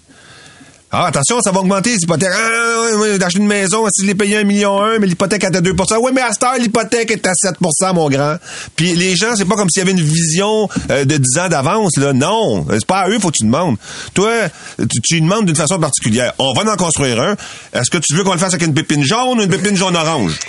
Ah, 0.92 1.06
attention, 1.06 1.40
ça 1.42 1.52
va 1.52 1.60
augmenter, 1.60 1.92
les 1.92 2.02
hypothèques. 2.02 2.32
Ah, 2.34 3.18
d'acheter 3.20 3.40
une 3.40 3.48
maison, 3.48 3.86
si 3.94 4.02
je 4.02 4.08
l'ai 4.08 4.16
payé 4.16 4.38
un 4.38 4.44
million 4.44 4.82
un, 4.82 4.98
mais 4.98 5.06
l'hypothèque 5.06 5.44
est 5.44 5.56
à 5.56 5.62
2% 5.62 5.98
Oui, 6.02 6.12
mais 6.14 6.22
à 6.22 6.34
cette 6.34 6.42
heure, 6.42 6.56
l'hypothèque 6.58 7.12
est 7.12 7.28
à 7.28 7.34
7% 7.34 7.94
mon 7.94 8.10
grand. 8.10 8.38
Puis 8.75 8.96
les 8.96 9.16
gens, 9.16 9.36
c'est 9.36 9.46
pas 9.46 9.56
comme 9.56 9.70
s'il 9.70 9.82
y 9.82 9.84
avait 9.84 9.92
une 9.92 10.04
vision 10.04 10.68
euh, 10.90 11.06
de 11.06 11.18
10 11.18 11.40
ans 11.40 11.50
d'avance, 11.50 11.96
là. 11.98 12.14
Non. 12.14 12.66
C'est 12.72 12.88
pas 12.88 13.02
à 13.02 13.10
eux, 13.10 13.20
faut 13.20 13.30
que 13.30 13.38
tu 13.38 13.46
demandes. 13.46 13.75
Toi, 14.16 14.32
tu, 14.80 15.00
tu 15.02 15.22
demandes 15.22 15.46
d'une 15.46 15.56
façon 15.56 15.78
particulière. 15.80 16.34
On 16.40 16.54
va 16.54 16.72
en 16.72 16.75
construire 16.75 17.22
un. 17.22 17.36
Est-ce 17.72 17.92
que 17.92 18.00
tu 18.00 18.16
veux 18.16 18.24
qu'on 18.24 18.34
le 18.34 18.40
fasse 18.40 18.56
avec 18.56 18.66
une 18.66 18.74
pépine 18.74 19.04
jaune 19.04 19.40
ou 19.40 19.44
une 19.44 19.50
pépine 19.50 19.78
jaune-orange? 19.78 20.40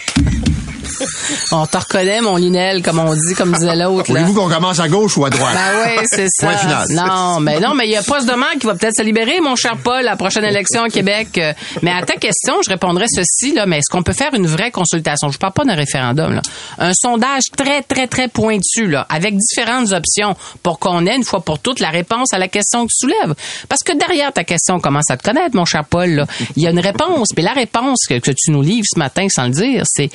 On 1.52 1.66
te 1.66 1.76
reconnaît, 1.78 2.20
mon 2.20 2.36
Linel, 2.36 2.82
comme 2.82 2.98
on 2.98 3.12
dit, 3.14 3.34
comme 3.36 3.52
disait 3.52 3.76
l'autre. 3.76 4.06
Voulez-vous 4.08 4.34
qu'on 4.34 4.48
commence 4.48 4.78
à 4.80 4.88
gauche 4.88 5.16
ou 5.16 5.24
à 5.24 5.30
droite? 5.30 5.54
Ben 5.54 5.96
oui, 5.98 6.04
c'est 6.06 6.26
ça. 6.28 6.46
Point 6.46 6.56
final. 6.56 6.86
Non, 6.90 7.40
mais 7.40 7.60
non, 7.60 7.74
mais 7.74 7.86
il 7.86 7.90
y 7.90 7.96
a 7.96 8.02
pas 8.02 8.20
de 8.20 8.32
maire 8.32 8.54
qui 8.58 8.66
va 8.66 8.74
peut-être 8.74 8.96
se 8.96 9.02
libérer, 9.02 9.40
mon 9.40 9.56
cher 9.56 9.76
Paul, 9.82 10.00
à 10.00 10.02
la 10.02 10.16
prochaine 10.16 10.44
élection 10.44 10.84
au 10.84 10.88
Québec. 10.88 11.28
Euh, 11.38 11.52
Mais 11.82 11.92
à 11.92 12.02
ta 12.02 12.14
question, 12.14 12.62
je 12.64 12.70
répondrais 12.70 13.06
ceci, 13.08 13.54
là, 13.54 13.66
mais 13.66 13.78
est-ce 13.78 13.90
qu'on 13.90 14.02
peut 14.02 14.12
faire 14.12 14.34
une 14.34 14.46
vraie 14.46 14.70
consultation? 14.70 15.30
Je 15.30 15.38
parle 15.38 15.52
pas 15.52 15.64
d'un 15.64 15.74
référendum, 15.74 16.34
là. 16.34 16.42
Un 16.78 16.92
sondage 16.94 17.42
très, 17.56 17.82
très, 17.82 18.06
très 18.06 18.28
pointu, 18.28 18.86
là, 18.86 19.06
avec 19.08 19.36
différentes 19.36 19.92
options 19.92 20.36
pour 20.62 20.78
qu'on 20.78 21.06
ait 21.06 21.16
une 21.16 21.24
fois 21.24 21.40
pour 21.40 21.58
toutes 21.58 21.80
la 21.80 21.90
réponse 21.90 22.32
à 22.32 22.38
la 22.38 22.48
question 22.48 22.86
que 22.86 22.90
tu 22.92 23.06
soulèves. 23.06 23.34
Parce 23.68 23.82
que 23.82 23.96
derrière 23.96 24.32
ta 24.32 24.44
question, 24.44 24.76
on 24.76 24.80
commence 24.80 25.10
à 25.10 25.16
te 25.16 25.22
connaître, 25.22 25.54
mon 25.56 25.64
cher 25.64 25.84
Paul, 25.84 26.10
là. 26.10 26.26
Il 26.56 26.62
y 26.62 26.66
a 26.66 26.70
une 26.70 26.80
réponse. 26.80 27.28
Mais 27.36 27.42
la 27.42 27.52
réponse 27.52 28.00
que, 28.08 28.18
que 28.18 28.30
tu 28.30 28.50
nous 28.50 28.62
livres 28.62 28.86
ce 28.92 28.98
matin 28.98 29.26
sans 29.28 29.44
le 29.44 29.50
dire, 29.50 29.82
c'est 29.86 30.10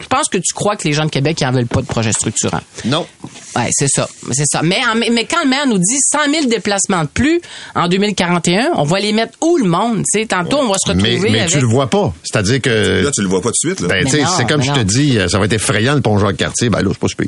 je 0.00 0.06
pense 0.06 0.28
que 0.28 0.38
tu 0.38 0.54
crois 0.54 0.76
que 0.76 0.86
les 0.86 0.92
gens 0.94 1.04
de 1.06 1.10
Québec 1.10 1.40
n'en 1.42 1.52
veulent 1.52 1.66
pas 1.66 1.80
de 1.82 1.86
projet 1.86 2.12
structurant. 2.12 2.60
Non. 2.84 3.06
Ouais, 3.56 3.68
c'est 3.72 3.88
ça, 3.88 4.08
c'est 4.32 4.44
ça. 4.46 4.60
Mais, 4.62 4.80
quand 5.28 5.42
le 5.42 5.48
maire 5.48 5.66
nous 5.66 5.78
dit 5.78 5.98
100 6.12 6.18
000 6.32 6.46
déplacements 6.46 7.02
de 7.02 7.08
plus 7.08 7.40
en 7.74 7.88
2041, 7.88 8.70
on 8.76 8.84
va 8.84 9.00
les 9.00 9.12
mettre 9.12 9.32
où 9.40 9.56
le 9.56 9.64
monde? 9.68 10.04
Tu 10.12 10.20
sais, 10.20 10.26
tantôt 10.26 10.58
on 10.58 10.68
va 10.68 10.76
se 10.78 10.88
retrouver 10.90 11.18
mais 11.30 11.40
avec. 11.40 11.50
tu 11.52 11.60
le 11.60 11.66
vois 11.66 11.88
pas. 11.90 12.14
C'est-à-dire 12.22 12.60
que... 12.60 13.02
Là, 13.04 13.10
tu 13.10 13.22
le 13.22 13.28
vois 13.28 13.40
pas 13.40 13.48
tout 13.48 13.66
de 13.66 13.68
suite, 13.74 13.80
là. 13.80 13.88
Ben, 13.88 14.06
c'est 14.08 14.46
comme 14.48 14.62
je 14.62 14.70
te 14.72 14.80
dis, 14.80 15.18
euh, 15.18 15.26
ça 15.28 15.38
va 15.38 15.46
être 15.46 15.52
effrayant 15.54 15.94
le 15.94 16.00
pont 16.00 16.18
Jacques-Cartier. 16.18 16.70
Ben 16.70 16.82
là, 16.82 16.90
c'est 16.92 16.98
pas 17.00 17.08
super. 17.08 17.26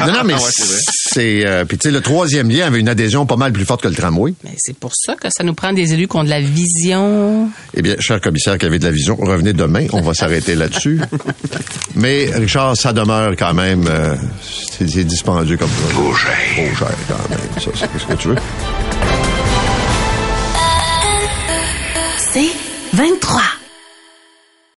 non, 0.06 0.12
non, 0.12 0.24
mais 0.24 0.34
Ouais, 0.34 0.40
c'est 0.50 0.64
vrai. 0.66 0.80
c'est... 0.86 1.46
euh, 1.46 1.64
Puis 1.64 1.78
tu 1.78 1.88
sais, 1.88 1.92
le 1.94 2.00
troisième 2.02 2.50
lien 2.50 2.66
avait 2.66 2.80
une 2.80 2.88
adhésion 2.88 3.24
pas 3.26 3.36
mal 3.36 3.52
plus 3.52 3.64
forte 3.64 3.82
que 3.82 3.88
le 3.88 3.94
tramway. 3.94 4.34
Mais 4.44 4.50
c'est 4.58 4.76
pour 4.76 4.92
ça 4.94 5.14
que 5.14 5.28
ça 5.30 5.44
nous 5.44 5.54
prend 5.54 5.72
des 5.72 5.92
élus 5.94 6.08
qui 6.08 6.16
ont 6.16 6.24
de 6.24 6.28
la 6.30 6.40
vision. 6.40 7.48
Eh 7.74 7.82
bien, 7.82 7.96
cher 8.00 8.20
commissaire 8.20 8.58
qui 8.58 8.66
avait 8.66 8.78
de 8.78 8.84
la 8.84 8.90
vision, 8.90 9.16
revenez 9.16 9.52
demain. 9.52 9.86
On 9.92 10.02
va 10.02 10.12
s'arrêter 10.14 10.54
là-dessus. 10.54 11.00
Mais, 11.94 12.30
Richard, 12.34 12.76
ça 12.76 12.92
demeure 12.92 13.32
quand 13.36 13.54
même... 13.54 13.86
euh, 13.88 14.14
c'est 14.42 15.04
dispendieux 15.04 15.56
comme 15.58 15.68
ça. 15.68 15.92
Trop 15.92 16.14
cher. 16.14 16.32
Trop 16.54 16.76
cher, 16.86 16.96
quand 17.08 17.28
même. 17.30 17.38
Ça, 17.58 17.70
c'est 17.74 17.98
ce 17.98 18.06
que 18.06 18.14
tu 18.14 18.28
veux. 18.28 18.36
C'est 22.32 22.50
23. 22.94 23.42